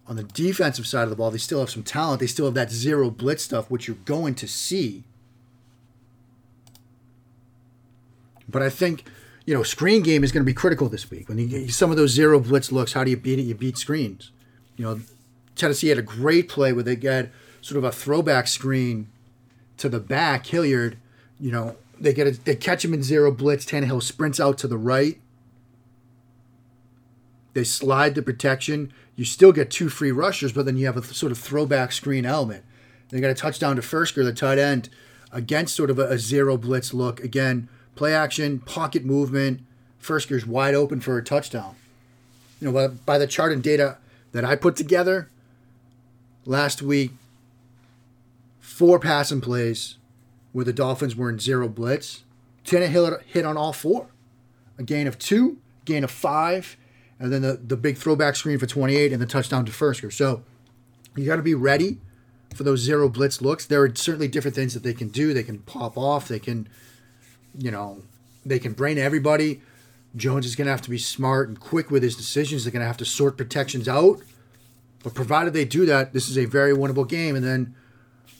on 0.07 0.15
the 0.15 0.23
defensive 0.23 0.87
side 0.87 1.03
of 1.03 1.09
the 1.09 1.15
ball, 1.15 1.31
they 1.31 1.37
still 1.37 1.59
have 1.59 1.69
some 1.69 1.83
talent. 1.83 2.19
They 2.19 2.27
still 2.27 2.45
have 2.45 2.53
that 2.53 2.71
zero 2.71 3.09
blitz 3.09 3.43
stuff, 3.43 3.69
which 3.69 3.87
you're 3.87 3.97
going 4.05 4.35
to 4.35 4.47
see. 4.47 5.03
But 8.47 8.61
I 8.61 8.69
think, 8.69 9.03
you 9.45 9.53
know, 9.53 9.63
screen 9.63 10.03
game 10.03 10.23
is 10.23 10.31
going 10.31 10.43
to 10.43 10.49
be 10.49 10.53
critical 10.53 10.87
this 10.87 11.11
week. 11.11 11.27
When 11.27 11.37
you 11.37 11.47
get 11.47 11.73
some 11.73 11.91
of 11.91 11.97
those 11.97 12.11
zero 12.11 12.39
blitz 12.39 12.71
looks, 12.71 12.93
how 12.93 13.03
do 13.03 13.11
you 13.11 13.17
beat 13.17 13.39
it? 13.39 13.43
You 13.43 13.55
beat 13.55 13.77
screens. 13.77 14.31
You 14.77 14.85
know, 14.85 15.01
Tennessee 15.55 15.89
had 15.89 15.97
a 15.97 16.03
great 16.03 16.47
play 16.47 16.71
where 16.71 16.83
they 16.83 16.95
got 16.95 17.25
sort 17.61 17.77
of 17.77 17.83
a 17.83 17.91
throwback 17.91 18.47
screen 18.47 19.09
to 19.75 19.89
the 19.89 19.99
back. 19.99 20.45
Hilliard, 20.45 20.97
you 21.39 21.51
know, 21.51 21.75
they 21.99 22.13
get 22.13 22.27
a, 22.27 22.31
they 22.31 22.55
catch 22.55 22.85
him 22.85 22.93
in 22.93 23.03
zero 23.03 23.31
blitz. 23.31 23.65
Tannehill 23.65 24.01
sprints 24.01 24.39
out 24.39 24.57
to 24.59 24.67
the 24.67 24.77
right. 24.77 25.19
They 27.53 27.63
slide 27.63 28.15
the 28.15 28.21
protection. 28.21 28.93
You 29.17 29.25
still 29.25 29.51
get 29.51 29.71
two 29.71 29.89
free 29.89 30.11
rushers, 30.11 30.53
but 30.53 30.65
then 30.65 30.77
you 30.77 30.85
have 30.85 30.95
a 30.95 31.03
sort 31.03 31.31
of 31.31 31.39
throwback 31.39 31.91
screen 31.91 32.25
element. 32.25 32.63
They 33.09 33.19
got 33.19 33.31
a 33.31 33.33
touchdown 33.33 33.75
to 33.75 33.81
Firkser, 33.81 34.23
the 34.23 34.31
tight 34.31 34.59
end, 34.59 34.89
against 35.31 35.75
sort 35.75 35.89
of 35.89 35.97
a, 35.97 36.03
a 36.03 36.19
zero 36.19 36.55
blitz 36.55 36.93
look. 36.93 37.19
Again, 37.21 37.67
play 37.95 38.13
action, 38.13 38.59
pocket 38.59 39.03
movement. 39.03 39.61
Firkser's 40.01 40.45
wide 40.45 40.75
open 40.75 41.01
for 41.01 41.17
a 41.17 41.23
touchdown. 41.23 41.75
You 42.61 42.67
know, 42.67 42.73
by, 42.73 42.87
by 42.93 43.17
the 43.17 43.27
chart 43.27 43.51
and 43.51 43.63
data 43.63 43.97
that 44.33 44.45
I 44.45 44.55
put 44.55 44.75
together 44.75 45.29
last 46.45 46.83
week, 46.83 47.11
four 48.59 48.99
passing 48.99 49.41
plays 49.41 49.97
where 50.51 50.65
the 50.65 50.73
Dolphins 50.73 51.15
were 51.15 51.29
in 51.29 51.39
zero 51.39 51.67
blitz. 51.67 52.23
Tannehill 52.65 53.23
hit 53.23 53.45
on 53.45 53.57
all 53.57 53.73
four. 53.73 54.09
A 54.77 54.83
gain 54.83 55.07
of 55.07 55.17
two, 55.17 55.57
gain 55.85 56.03
of 56.03 56.11
five, 56.11 56.77
and 57.19 57.31
then 57.31 57.41
the, 57.41 57.53
the 57.53 57.77
big 57.77 57.97
throwback 57.97 58.35
screen 58.35 58.59
for 58.59 58.67
28 58.67 59.11
and 59.11 59.21
the 59.21 59.25
touchdown 59.25 59.65
to 59.65 59.71
Firkser. 59.71 60.11
So 60.13 60.43
you 61.15 61.25
got 61.25 61.37
to 61.37 61.41
be 61.41 61.55
ready 61.55 61.97
for 62.53 62.63
those 62.63 62.79
zero 62.79 63.09
blitz 63.09 63.41
looks. 63.41 63.65
There 63.65 63.81
are 63.81 63.95
certainly 63.95 64.27
different 64.27 64.55
things 64.55 64.73
that 64.73 64.83
they 64.83 64.93
can 64.93 65.09
do. 65.09 65.33
They 65.33 65.43
can 65.43 65.59
pop 65.59 65.97
off. 65.97 66.27
They 66.27 66.39
can, 66.39 66.69
you 67.57 67.71
know, 67.71 68.03
they 68.45 68.59
can 68.59 68.73
brain 68.73 68.97
everybody. 68.97 69.61
Jones 70.15 70.45
is 70.45 70.55
going 70.55 70.65
to 70.65 70.71
have 70.71 70.81
to 70.83 70.89
be 70.89 70.97
smart 70.97 71.47
and 71.47 71.59
quick 71.59 71.91
with 71.91 72.03
his 72.03 72.15
decisions. 72.15 72.63
They're 72.63 72.71
going 72.71 72.81
to 72.81 72.87
have 72.87 72.97
to 72.97 73.05
sort 73.05 73.37
protections 73.37 73.87
out. 73.87 74.21
But 75.03 75.13
provided 75.13 75.53
they 75.53 75.65
do 75.65 75.85
that, 75.85 76.13
this 76.13 76.29
is 76.29 76.37
a 76.37 76.45
very 76.45 76.73
winnable 76.73 77.07
game. 77.07 77.35
And 77.35 77.45
then 77.45 77.75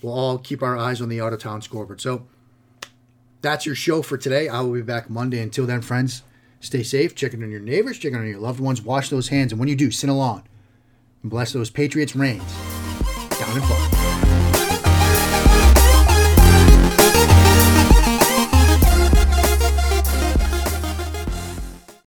we'll 0.02 0.14
all 0.14 0.38
keep 0.38 0.64
our 0.64 0.78
eyes 0.78 1.02
on 1.02 1.10
the 1.10 1.22
out 1.22 1.34
of 1.34 1.40
town 1.40 1.62
scoreboard. 1.62 2.02
So 2.02 2.28
that's 3.42 3.66
your 3.66 3.76
show 3.76 4.02
for 4.02 4.18
today. 4.18 4.48
I 4.48 4.62
will 4.62 4.74
be 4.74 4.82
back 4.82 5.10
Monday. 5.10 5.42
Until 5.42 5.66
then, 5.66 5.82
friends, 5.82 6.24
Stay 6.60 6.84
safe, 6.84 7.16
check 7.16 7.34
in 7.34 7.44
on 7.44 7.52
your 7.52 7.60
neighbors, 7.60 7.98
check 7.98 8.14
in 8.14 8.20
on 8.20 8.28
your 8.28 8.40
loved 8.40 8.60
ones, 8.60 8.82
wash 8.82 9.10
those 9.10 9.30
hands, 9.30 9.52
and 9.52 9.60
when 9.60 9.70
you 9.70 9.76
do, 9.76 9.92
sin 9.92 10.10
along. 10.10 10.44
And 11.22 11.30
bless 11.30 11.54
those 11.54 11.70
Patriots' 11.70 12.16
reigns 12.16 12.44
down 13.40 13.56
in 13.56 13.64
Florida. 13.64 14.27